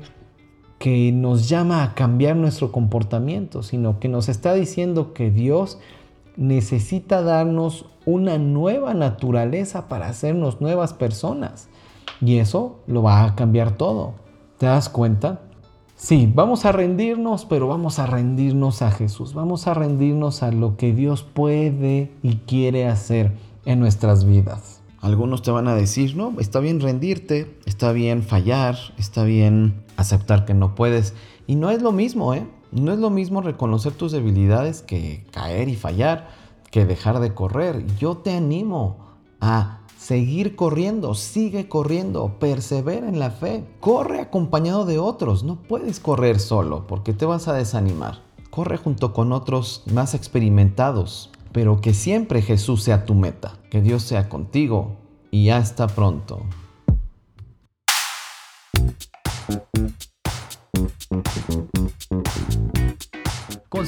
que 0.80 1.12
nos 1.12 1.49
llama 1.49 1.84
a 1.84 1.93
cambiar 1.93 2.36
nuestro 2.36 2.71
comportamiento, 2.71 3.63
sino 3.63 3.99
que 3.99 4.08
nos 4.08 4.30
está 4.30 4.54
diciendo 4.54 5.13
que 5.13 5.30
Dios 5.30 5.78
necesita 6.36 7.21
darnos 7.21 7.86
una 8.06 8.38
nueva 8.38 8.93
naturaleza 8.93 9.88
para 9.88 10.08
hacernos 10.08 10.62
nuevas 10.62 10.93
personas. 10.93 11.69
Y 12.21 12.38
eso 12.38 12.80
lo 12.88 13.04
va 13.04 13.25
a 13.25 13.36
cambiar 13.36 13.78
todo. 13.78 14.13
¿Te 14.58 14.65
das 14.65 14.89
cuenta? 14.89 15.41
Sí, 16.01 16.31
vamos 16.33 16.63
a 16.63 16.71
rendirnos, 16.71 17.43
pero 17.43 17.67
vamos 17.67 17.99
a 17.99 18.05
rendirnos 18.05 18.81
a 18.81 18.89
Jesús. 18.89 19.33
Vamos 19.33 19.67
a 19.67 19.73
rendirnos 19.73 20.43
a 20.43 20.51
lo 20.53 20.77
que 20.77 20.93
Dios 20.93 21.23
puede 21.23 22.09
y 22.23 22.38
quiere 22.38 22.88
hacer 22.88 23.33
en 23.65 23.81
nuestras 23.81 24.23
vidas. 24.23 24.81
Algunos 25.01 25.41
te 25.41 25.51
van 25.51 25.67
a 25.67 25.75
decir, 25.75 26.15
no, 26.15 26.33
está 26.39 26.62
bien 26.62 26.79
rendirte, 26.79 27.53
está 27.65 27.91
bien 27.91 28.23
fallar, 28.23 28.77
está 28.97 29.25
bien 29.25 29.83
aceptar 29.97 30.45
que 30.45 30.53
no 30.53 30.73
puedes. 30.73 31.15
Y 31.47 31.55
no 31.55 31.69
es 31.69 31.81
lo 31.81 31.91
mismo, 31.91 32.33
¿eh? 32.33 32.47
No 32.71 32.93
es 32.93 32.99
lo 32.99 33.09
mismo 33.09 33.41
reconocer 33.41 33.91
tus 33.91 34.13
debilidades 34.13 34.81
que 34.81 35.25
caer 35.31 35.67
y 35.67 35.75
fallar, 35.75 36.29
que 36.71 36.85
dejar 36.85 37.19
de 37.19 37.33
correr. 37.33 37.85
Yo 37.97 38.15
te 38.15 38.31
animo 38.31 38.99
a 39.41 39.81
seguir 39.99 40.55
corriendo, 40.55 41.13
sigue 41.13 41.67
corriendo, 41.67 42.39
persevera 42.39 43.09
en 43.09 43.19
la 43.19 43.31
fe, 43.31 43.65
corre 43.81 44.21
acompañado 44.21 44.85
de 44.85 44.97
otros, 44.97 45.43
no 45.43 45.57
puedes 45.62 45.99
correr 45.99 46.39
solo 46.39 46.88
porque 46.88 47.13
te 47.13 47.25
vas 47.25 47.47
a 47.47 47.53
desanimar. 47.53 48.21
Corre 48.49 48.77
junto 48.77 49.13
con 49.13 49.33
otros 49.33 49.83
más 49.91 50.15
experimentados, 50.15 51.29
pero 51.51 51.81
que 51.81 51.93
siempre 51.93 52.41
Jesús 52.41 52.81
sea 52.81 53.05
tu 53.05 53.13
meta, 53.13 53.59
que 53.69 53.81
Dios 53.81 54.03
sea 54.03 54.29
contigo 54.29 54.95
y 55.31 55.49
hasta 55.49 55.88
pronto. 55.88 56.39